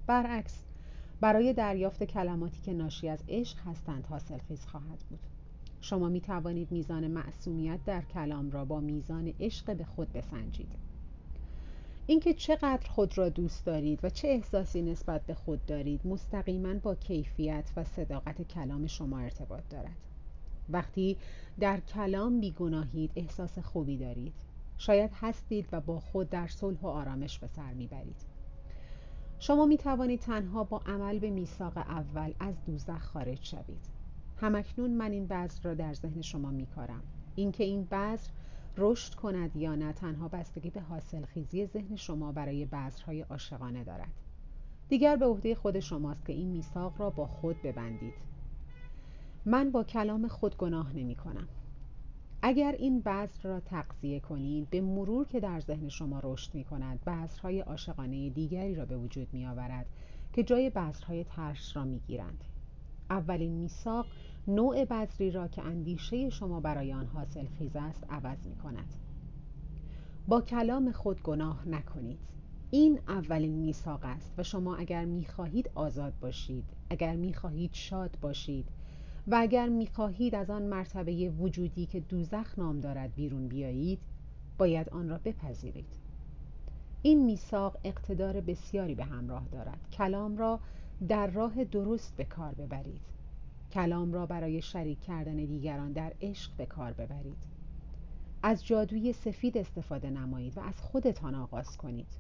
برعکس 0.07 0.65
برای 1.21 1.53
دریافت 1.53 2.05
کلماتی 2.05 2.61
که 2.63 2.73
ناشی 2.73 3.09
از 3.09 3.25
عشق 3.29 3.59
هستند 3.59 4.07
حاصل 4.07 4.39
خیز 4.39 4.67
خواهد 4.67 5.05
بود. 5.11 5.21
شما 5.81 6.09
می 6.09 6.21
توانید 6.21 6.73
میزان 6.73 7.07
معصومیت 7.07 7.85
در 7.85 8.03
کلام 8.03 8.51
را 8.51 8.65
با 8.65 8.81
میزان 8.81 9.33
عشق 9.41 9.77
به 9.77 9.85
خود 9.85 10.13
بسنجید. 10.13 10.73
اینکه 12.07 12.35
چقدر 12.35 12.89
خود 12.89 13.19
را 13.19 13.29
دوست 13.29 13.65
دارید 13.65 14.01
و 14.03 14.11
چه 14.11 14.29
احساسی 14.29 14.83
نسبت 14.83 15.27
به 15.27 15.35
خود 15.35 15.67
دارید 15.67 16.07
مستقیما 16.07 16.75
با 16.75 16.95
کیفیت 16.95 17.71
و 17.77 17.85
صداقت 17.85 18.43
کلام 18.43 18.87
شما 18.87 19.19
ارتباط 19.19 19.63
دارد. 19.71 19.97
وقتی 20.69 21.17
در 21.61 21.81
کلام 21.81 22.41
بیگناهید 22.41 23.11
احساس 23.17 23.59
خوبی 23.59 23.97
دارید. 23.97 24.35
شاید 24.79 25.11
هستید 25.15 25.69
و 25.73 25.81
با 25.81 26.01
خود 26.01 26.31
در 26.31 26.47
صلح 26.47 26.81
و 26.81 26.87
آرامش 26.87 27.39
به 27.39 27.47
سر 27.47 27.73
می‌برید. 27.73 28.27
شما 29.39 29.67
می 29.67 29.79
توانید 29.79 30.21
تنها 30.21 30.65
با 30.65 30.79
عمل 30.87 31.19
به 31.19 31.31
میثاق 31.31 31.77
اول 31.77 32.33
از 32.41 32.55
دوزخ 32.65 33.03
خارج 33.03 33.45
شوید. 33.45 33.87
همکنون 34.37 34.91
من 34.91 35.13
این 35.13 35.27
بذر 35.27 35.63
را 35.63 35.75
در 35.75 35.95
ذهن 35.95 36.23
شما 36.23 36.51
میکارم. 36.51 37.03
اینکه 37.35 37.65
این 37.65 37.85
بذر 37.85 38.31
رشد 38.77 39.15
کند 39.15 39.57
یا 39.57 39.75
نه 39.75 39.93
تنها 39.93 40.29
بستگی 40.29 40.71
به 40.71 40.81
حاصل 40.81 41.25
خیزی 41.25 41.67
ذهن 41.67 41.97
شما 41.97 42.33
برای 42.33 42.65
بذرهای 42.65 43.21
عاشقانه 43.21 43.85
دارد. 43.85 44.13
دیگر 44.89 45.17
به 45.17 45.27
عهده 45.27 45.55
خود 45.55 45.81
شماست 45.81 46.27
که 46.27 46.33
این 46.33 46.49
میثاق 46.49 47.01
را 47.01 47.11
با 47.11 47.27
خود 47.27 47.63
ببندید. 47.63 48.15
من 49.45 49.71
با 49.71 49.85
کلام 49.85 50.29
خود 50.29 50.57
گناه 50.57 50.97
نمی 50.97 51.15
کنم. 51.15 51.49
اگر 52.43 52.73
این 52.73 53.01
بذر 53.01 53.49
را 53.49 53.61
تقضیه 53.61 54.21
کنید 54.21 54.71
به 54.71 54.81
مرور 54.81 55.27
که 55.27 55.41
در 55.41 55.61
ذهن 55.61 55.89
شما 55.89 56.21
رشد 56.23 56.55
می 56.55 56.65
کند 56.65 57.05
بذرهای 57.05 57.61
عاشقانه 57.61 58.31
دیگری 58.31 58.75
را 58.75 58.85
به 58.85 58.97
وجود 58.97 59.29
می 59.33 59.47
آورد 59.47 59.87
که 60.33 60.43
جای 60.43 60.71
بذرهای 60.71 61.25
ترش 61.25 61.77
را 61.77 61.85
می 61.85 61.99
گیرند. 61.99 62.45
اولین 63.11 63.53
میثاق 63.53 64.07
نوع 64.49 64.85
بذری 64.85 65.31
را 65.31 65.49
که 65.49 65.63
اندیشه 65.63 66.31
شما 66.31 66.61
برای 66.61 66.93
آن 66.93 67.07
حاصل 67.07 67.47
خیز 67.59 67.77
است 67.77 68.05
عوض 68.11 68.47
می 68.47 68.57
کند 68.57 68.95
با 70.29 70.41
کلام 70.41 70.93
خود 70.93 71.23
گناه 71.23 71.69
نکنید. 71.69 72.19
این 72.71 73.01
اولین 73.09 73.55
میثاق 73.55 74.01
است 74.03 74.35
و 74.39 74.43
شما 74.43 74.77
اگر 74.77 75.05
می‌خواهید 75.05 75.71
آزاد 75.75 76.13
باشید 76.21 76.65
اگر 76.91 77.17
می‌خواهید 77.17 77.71
شاد 77.73 78.19
باشید 78.21 78.69
و 79.27 79.37
اگر 79.39 79.69
می‌خواهید 79.69 80.35
از 80.35 80.51
آن 80.51 80.63
مرتبه 80.63 81.31
وجودی 81.31 81.87
که 81.87 82.01
دوزخ 82.01 82.59
نام 82.59 82.81
دارد 82.81 83.15
بیرون 83.15 83.49
بیایید 83.49 84.01
باید 84.59 84.89
آن 84.89 85.09
را 85.09 85.19
بپذیرید. 85.25 85.95
این 87.03 87.25
میثاق 87.25 87.79
اقتدار 87.85 88.41
بسیاری 88.41 88.95
به 88.95 89.05
همراه 89.05 89.49
دارد. 89.53 89.89
کلام 89.93 90.37
را 90.37 90.61
در 91.09 91.27
راه 91.27 91.65
درست 91.65 92.17
به 92.17 92.25
کار 92.25 92.55
ببرید. 92.55 93.01
کلام 93.73 94.13
را 94.13 94.27
برای 94.27 94.63
شریک 94.63 95.01
کردن 95.01 95.37
دیگران 95.37 95.93
در 95.93 96.13
عشق 96.21 96.51
به 96.57 96.67
کار 96.67 96.93
ببرید. 96.93 97.45
از 98.43 98.67
جادوی 98.67 99.13
سفید 99.13 99.59
استفاده 99.59 100.11
نمایید 100.11 100.59
و 100.59 100.61
از 100.61 100.81
خودتان 100.81 101.35
آغاز 101.35 101.77
کنید. 101.77 102.13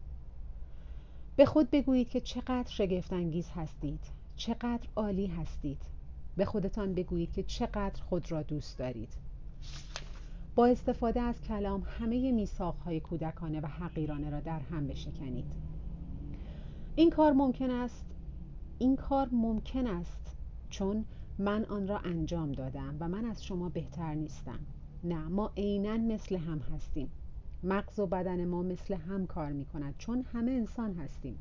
به 1.36 1.46
خود 1.46 1.70
بگویید 1.70 2.08
که 2.08 2.20
چقدر 2.20 2.68
شگفتانگیز 2.68 3.48
هستید 3.54 4.00
چقدر 4.36 4.88
عالی 4.96 5.26
هستید. 5.26 5.82
به 6.36 6.44
خودتان 6.44 6.94
بگویید 6.94 7.32
که 7.32 7.42
چقدر 7.42 8.02
خود 8.02 8.32
را 8.32 8.42
دوست 8.42 8.78
دارید. 8.78 9.12
با 10.54 10.66
استفاده 10.66 11.20
از 11.20 11.42
کلام 11.42 11.82
همه 12.00 12.32
میثاقهای 12.32 13.00
کودکانه 13.00 13.60
و 13.60 13.66
حقیرانه 13.66 14.30
را 14.30 14.40
در 14.40 14.60
هم 14.60 14.86
بشکنید. 14.86 15.52
این 16.96 17.10
کار 17.10 17.32
ممکن 17.32 17.70
است 17.70 18.15
این 18.78 18.96
کار 18.96 19.28
ممکن 19.32 19.86
است 19.86 20.36
چون 20.70 21.04
من 21.38 21.64
آن 21.64 21.88
را 21.88 21.98
انجام 21.98 22.52
دادم 22.52 22.96
و 23.00 23.08
من 23.08 23.24
از 23.24 23.44
شما 23.44 23.68
بهتر 23.68 24.14
نیستم. 24.14 24.58
نه 25.04 25.28
ما 25.28 25.52
عینا 25.56 25.96
مثل 25.96 26.36
هم 26.36 26.58
هستیم. 26.58 27.10
مغز 27.62 27.98
و 27.98 28.06
بدن 28.06 28.44
ما 28.44 28.62
مثل 28.62 28.94
هم 28.94 29.26
کار 29.26 29.52
می 29.52 29.64
کند 29.64 29.94
چون 29.98 30.24
همه 30.32 30.50
انسان 30.52 30.94
هستیم. 30.94 31.38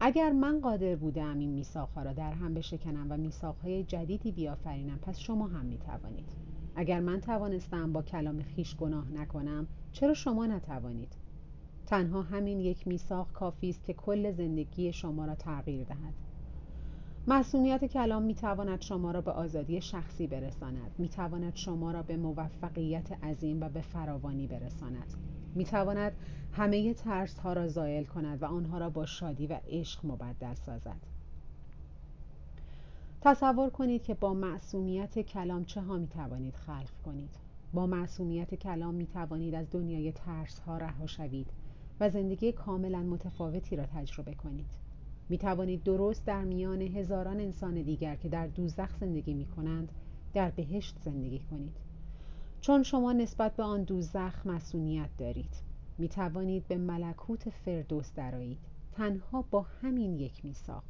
اگر 0.00 0.32
من 0.32 0.60
قادر 0.60 0.96
بودم 0.96 1.38
این 1.38 1.50
میثاقها 1.50 2.02
را 2.02 2.12
در 2.12 2.32
هم 2.32 2.54
بشکنم 2.54 3.06
و 3.10 3.16
میثاقهای 3.16 3.84
جدیدی 3.84 4.32
بیافرینم 4.32 4.98
پس 4.98 5.18
شما 5.18 5.46
هم 5.46 5.66
می 5.66 5.78
توانید. 5.78 6.32
اگر 6.76 7.00
من 7.00 7.20
توانستم 7.20 7.92
با 7.92 8.02
کلام 8.02 8.42
خیش 8.42 8.76
گناه 8.76 9.10
نکنم 9.10 9.66
چرا 9.92 10.14
شما 10.14 10.46
نتوانید؟ 10.46 11.16
تنها 11.92 12.22
همین 12.22 12.60
یک 12.60 12.88
میثاق 12.88 13.32
کافی 13.32 13.70
است 13.70 13.84
که 13.84 13.92
کل 13.92 14.32
زندگی 14.32 14.92
شما 14.92 15.24
را 15.24 15.34
تغییر 15.34 15.84
دهد. 15.84 16.14
معصومیت 17.26 17.84
کلام 17.84 18.22
می 18.22 18.34
تواند 18.34 18.80
شما 18.80 19.10
را 19.10 19.20
به 19.20 19.30
آزادی 19.30 19.80
شخصی 19.80 20.26
برساند. 20.26 20.90
می 20.98 21.08
تواند 21.08 21.56
شما 21.56 21.90
را 21.90 22.02
به 22.02 22.16
موفقیت 22.16 23.12
عظیم 23.24 23.62
و 23.62 23.68
به 23.68 23.80
فراوانی 23.80 24.46
برساند. 24.46 25.14
می 25.54 25.64
تواند 25.64 26.12
همه 26.52 26.94
ترس 26.94 27.38
ها 27.38 27.52
را 27.52 27.68
زائل 27.68 28.04
کند 28.04 28.42
و 28.42 28.46
آنها 28.46 28.78
را 28.78 28.90
با 28.90 29.06
شادی 29.06 29.46
و 29.46 29.60
عشق 29.68 30.06
مبدل 30.06 30.54
سازد. 30.54 31.00
تصور 33.20 33.70
کنید 33.70 34.02
که 34.02 34.14
با 34.14 34.34
معصومیت 34.34 35.18
کلام 35.18 35.64
چه 35.64 35.80
ها 35.80 35.96
می 35.96 36.08
توانید 36.08 36.54
خلق 36.56 36.90
کنید؟ 37.04 37.36
با 37.72 37.86
معصومیت 37.86 38.54
کلام 38.54 38.94
می 38.94 39.06
توانید 39.06 39.54
از 39.54 39.66
دنیای 39.70 40.12
ترس 40.12 40.58
ها 40.58 40.78
رها 40.78 41.06
شوید. 41.06 41.61
و 42.02 42.10
زندگی 42.10 42.52
کاملا 42.52 43.02
متفاوتی 43.02 43.76
را 43.76 43.86
تجربه 43.86 44.34
کنید. 44.34 44.70
می 45.28 45.38
توانید 45.38 45.82
درست 45.82 46.24
در 46.26 46.44
میان 46.44 46.82
هزاران 46.82 47.40
انسان 47.40 47.82
دیگر 47.82 48.16
که 48.16 48.28
در 48.28 48.46
دوزخ 48.46 48.96
زندگی 49.00 49.34
می 49.34 49.46
کنند 49.46 49.92
در 50.34 50.50
بهشت 50.50 50.96
زندگی 51.04 51.38
کنید. 51.38 51.76
چون 52.60 52.82
شما 52.82 53.12
نسبت 53.12 53.56
به 53.56 53.62
آن 53.62 53.82
دوزخ 53.82 54.46
مسئولیت 54.46 55.10
دارید 55.18 55.54
می 55.98 56.08
توانید 56.08 56.68
به 56.68 56.76
ملکوت 56.76 57.50
فردوس 57.50 58.12
درایید 58.14 58.58
تنها 58.92 59.44
با 59.50 59.66
همین 59.82 60.14
یک 60.18 60.44
میثاق. 60.44 60.84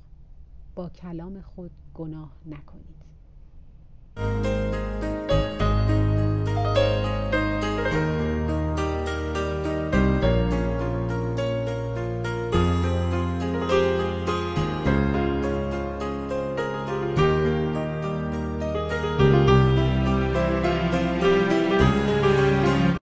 با 0.74 0.88
کلام 0.88 1.40
خود 1.40 1.70
گناه 1.94 2.32
نکنید. 2.46 3.02